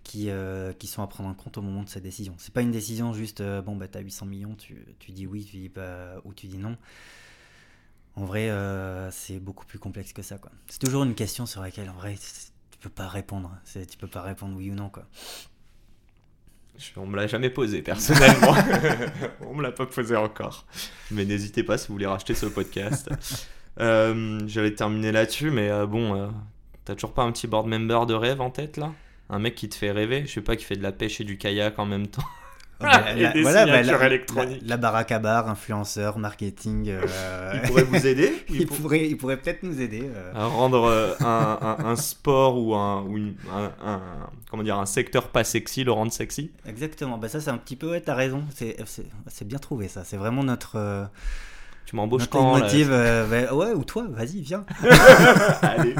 qui, 0.08 0.30
euh, 0.30 0.72
qui 0.72 0.88
sont 0.88 1.04
à 1.04 1.08
prendre 1.08 1.30
en 1.30 1.34
compte 1.34 1.58
au 1.58 1.62
moment 1.62 1.84
de 1.84 1.89
cette 1.89 2.04
décision. 2.04 2.34
C'est 2.38 2.54
pas 2.54 2.62
une 2.62 2.72
décision 2.72 3.13
juste, 3.13 3.41
euh, 3.41 3.62
bon, 3.62 3.76
bah, 3.76 3.89
tu 3.89 3.98
as 3.98 4.02
800 4.02 4.26
millions, 4.26 4.56
tu, 4.56 4.86
tu, 5.00 5.12
dis 5.12 5.28
oui, 5.28 5.46
tu 5.46 5.58
dis 5.58 5.70
pas, 5.70 6.15
ou 6.24 6.34
tu 6.34 6.48
dis 6.48 6.58
non. 6.58 6.78
En 8.15 8.24
vrai, 8.24 8.50
euh, 8.50 9.12
c'est 9.12 9.39
beaucoup 9.39 9.65
plus 9.65 9.80
complexe 9.80 10.13
que 10.13 10.22
ça. 10.22 10.38
C'est 10.67 10.80
toujours 10.80 11.04
une 11.04 11.13
question 11.13 11.46
sur 11.46 11.62
laquelle, 11.62 11.89
en 11.89 11.93
vrai, 11.93 12.15
tu 12.72 12.78
peux 12.80 12.89
pas 12.89 13.08
répondre. 13.08 13.52
Tu 13.72 13.98
peux 13.98 14.08
pas 14.08 14.22
répondre 14.22 14.56
oui 14.56 14.72
ou 14.72 14.76
non. 14.76 14.89
Quoi. 14.89 15.04
On 16.96 17.06
me 17.06 17.17
l'a 17.17 17.28
jamais 17.28 17.50
posé, 17.50 17.82
personnellement. 17.82 18.56
On 19.41 19.56
me 19.56 19.62
l'a 19.62 19.72
pas 19.72 19.86
posé 19.86 20.15
encore. 20.15 20.65
Mais 21.12 21.26
n'hésitez 21.26 21.63
pas 21.63 21.78
si 21.78 21.89
vous 21.89 21.96
voulez 21.96 22.08
racheter 22.08 22.34
ce 22.34 22.46
podcast. 22.46 23.10
J'allais 23.78 24.74
terminer 24.74 25.12
là-dessus, 25.12 25.52
mais 25.52 25.70
bon, 25.86 26.32
t'as 26.86 26.96
toujours 26.96 27.13
pas 27.13 27.24
un 27.24 27.32
petit 27.34 27.46
board 27.46 27.67
member 27.67 28.06
de 28.06 28.13
rêve 28.13 28.41
en 28.41 28.50
tête 28.50 28.78
là? 28.78 28.93
Un 29.30 29.40
mec 29.40 29.56
qui 29.56 29.70
te 29.70 29.76
fait 29.76 29.92
rêver, 29.92 30.26
je 30.26 30.34
sais 30.34 30.42
pas, 30.42 30.56
qui 30.56 30.66
fait 30.66 30.76
de 30.76 30.84
la 30.84 30.92
pêche 30.92 31.22
et 31.22 31.24
du 31.24 31.38
kayak 31.38 31.80
en 31.80 31.86
même 31.86 32.08
temps. 32.08 32.24
la, 32.82 33.34
voilà, 33.42 33.66
bah, 33.66 33.82
la, 34.62 34.78
baraque 34.78 35.12
à 35.12 35.18
bar, 35.18 35.50
influenceur, 35.50 36.20
marketing. 36.20 36.90
Euh, 36.90 37.54
il 37.56 37.62
pourrait 37.62 37.84
vous 37.84 38.06
aider 38.06 38.32
il, 38.50 38.68
pourrait, 38.68 39.08
il 39.08 39.18
pourrait 39.18 39.38
peut-être 39.38 39.63
nous 39.63 39.82
aider. 39.82 40.04
Euh. 40.04 40.32
À 40.36 40.46
rendre 40.46 40.84
euh, 40.84 41.16
un, 41.22 41.78
un, 41.84 41.96
sport 41.96 42.56
ou, 42.58 42.76
un, 42.76 43.02
ou 43.02 43.18
un, 43.52 44.02
comment 44.52 44.62
dire, 44.62 44.78
un 44.78 44.86
secteur 44.86 45.30
pas 45.30 45.44
sexy, 45.44 45.84
le 45.84 45.92
rendre 45.92 46.12
sexy 46.12 46.52
Exactement, 46.68 47.18
bah 47.18 47.30
ça 47.30 47.42
c'est 47.42 47.50
un 47.50 47.58
petit 47.58 47.76
peu, 47.76 47.90
ouais, 47.90 48.02
t'as 48.02 48.13
raison, 48.13 48.44
c'est 48.54 49.48
bien 49.48 49.60
trouvé 49.60 49.88
ça, 49.88 50.04
c'est 50.04 50.18
vraiment 50.18 50.44
notre. 50.44 51.10
tu 51.88 51.96
m'embauches 51.96 52.28
quand 52.28 52.60
motive, 52.60 52.90
bah, 52.90 53.56
Ouais, 53.56 53.72
ou 53.72 53.84
toi, 53.86 54.06
vas-y, 54.08 54.42
viens. 54.42 54.66
Allez. 55.63 55.96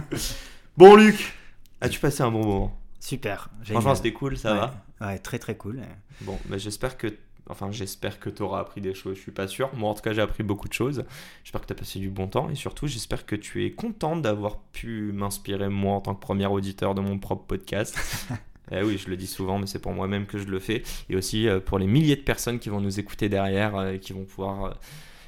Bon, 0.78 0.96
Luc, 0.96 1.34
as-tu 1.82 2.00
passé 2.00 2.22
un 2.22 2.30
bon 2.30 2.46
moment? 2.46 2.87
Super. 3.08 3.50
Franchement, 3.64 3.96
c'était 3.96 4.12
cool, 4.12 4.38
ça 4.38 4.54
va 4.54 5.08
Ouais, 5.08 5.18
très 5.18 5.40
très 5.40 5.56
cool. 5.56 5.82
Bon, 6.22 6.38
mais 6.50 6.60
j'espère 6.60 6.98
que 6.98 7.08
enfin 7.50 7.72
j'espère 7.72 8.20
que 8.20 8.30
tu 8.30 8.42
auras 8.42 8.60
appris 8.60 8.82
des 8.82 8.94
choses, 8.94 9.16
je 9.16 9.22
suis 9.22 9.32
pas 9.32 9.48
sûr. 9.48 9.74
Moi 9.76 9.90
en 9.90 9.94
tout 9.94 10.02
cas 10.02 10.12
j'ai 10.12 10.22
appris 10.22 10.44
beaucoup 10.44 10.68
de 10.68 10.74
choses. 10.74 11.06
J'espère 11.46 11.62
que 11.62 11.68
tu 11.68 11.72
as 11.72 11.78
passé 11.78 12.00
du 12.00 12.10
bon 12.10 12.28
temps 12.28 12.50
et 12.50 12.56
surtout 12.56 12.86
j'espère 12.88 13.26
que 13.26 13.38
tu 13.38 13.64
es 13.66 13.72
content 13.72 14.18
d'avoir 14.18 14.60
pu 14.60 15.14
m'inspirer 15.14 15.70
moi 15.70 15.96
en 15.96 16.02
tant 16.02 16.16
que 16.16 16.20
premier 16.20 16.48
auditeur 16.48 16.96
de 16.96 17.00
mon 17.00 17.18
propre 17.18 17.46
podcast. 17.46 17.98
eh 18.74 18.84
oui, 18.84 18.98
je 18.98 19.10
le 19.10 19.16
dis 19.16 19.28
souvent, 19.28 19.58
mais 19.58 19.68
c'est 19.68 19.80
pour 19.80 19.94
moi-même 19.94 20.26
que 20.26 20.38
je 20.38 20.48
le 20.48 20.60
fais. 20.60 20.84
Et 21.10 21.16
aussi 21.16 21.48
euh, 21.48 21.62
pour 21.62 21.80
les 21.80 21.88
milliers 21.88 22.18
de 22.18 22.24
personnes 22.24 22.60
qui 22.60 22.68
vont 22.68 22.82
nous 22.82 23.00
écouter 23.00 23.30
derrière 23.30 23.78
euh, 23.78 23.94
et 23.94 24.00
qui 24.00 24.12
vont 24.12 24.26
pouvoir 24.26 24.66
euh, 24.66 24.72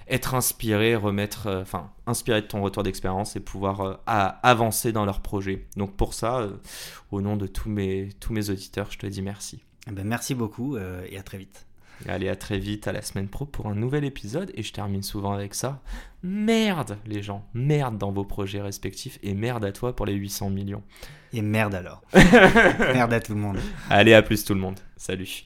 être 0.09 0.33
inspiré, 0.33 0.95
remettre, 0.95 1.47
euh, 1.47 1.61
enfin, 1.61 1.91
inspiré 2.05 2.41
de 2.41 2.47
ton 2.47 2.61
retour 2.61 2.83
d'expérience 2.83 3.35
et 3.35 3.39
pouvoir 3.39 3.81
euh, 3.81 3.93
avancer 4.05 4.91
dans 4.91 5.05
leur 5.05 5.21
projet. 5.21 5.67
Donc 5.77 5.95
pour 5.95 6.13
ça, 6.13 6.39
euh, 6.39 6.51
au 7.11 7.21
nom 7.21 7.37
de 7.37 7.47
tous 7.47 7.69
mes, 7.69 8.09
tous 8.19 8.33
mes 8.33 8.49
auditeurs, 8.49 8.87
je 8.91 8.97
te 8.97 9.05
dis 9.05 9.21
merci. 9.21 9.63
Eh 9.87 9.91
ben, 9.91 10.05
merci 10.05 10.35
beaucoup 10.35 10.77
et 10.77 11.17
à 11.17 11.23
très 11.23 11.37
vite. 11.39 11.65
Allez, 12.07 12.29
à 12.29 12.35
très 12.35 12.59
vite, 12.59 12.87
à 12.87 12.91
la 12.91 13.01
semaine 13.01 13.27
pro 13.27 13.45
pour 13.45 13.67
un 13.67 13.75
nouvel 13.75 14.05
épisode. 14.05 14.51
Et 14.53 14.61
je 14.61 14.71
termine 14.71 15.01
souvent 15.01 15.33
avec 15.33 15.55
ça. 15.55 15.81
Merde, 16.21 16.97
les 17.07 17.23
gens. 17.23 17.45
Merde 17.53 17.97
dans 17.97 18.11
vos 18.11 18.23
projets 18.23 18.61
respectifs. 18.61 19.17
Et 19.23 19.33
merde 19.33 19.65
à 19.65 19.71
toi 19.71 19.95
pour 19.95 20.05
les 20.05 20.13
800 20.13 20.51
millions. 20.51 20.83
Et 21.33 21.41
merde 21.41 21.73
alors. 21.73 22.03
merde 22.13 23.13
à 23.13 23.19
tout 23.19 23.33
le 23.33 23.39
monde. 23.39 23.57
Allez, 23.89 24.13
à 24.13 24.21
plus 24.21 24.45
tout 24.45 24.53
le 24.53 24.61
monde. 24.61 24.79
Salut. 24.95 25.45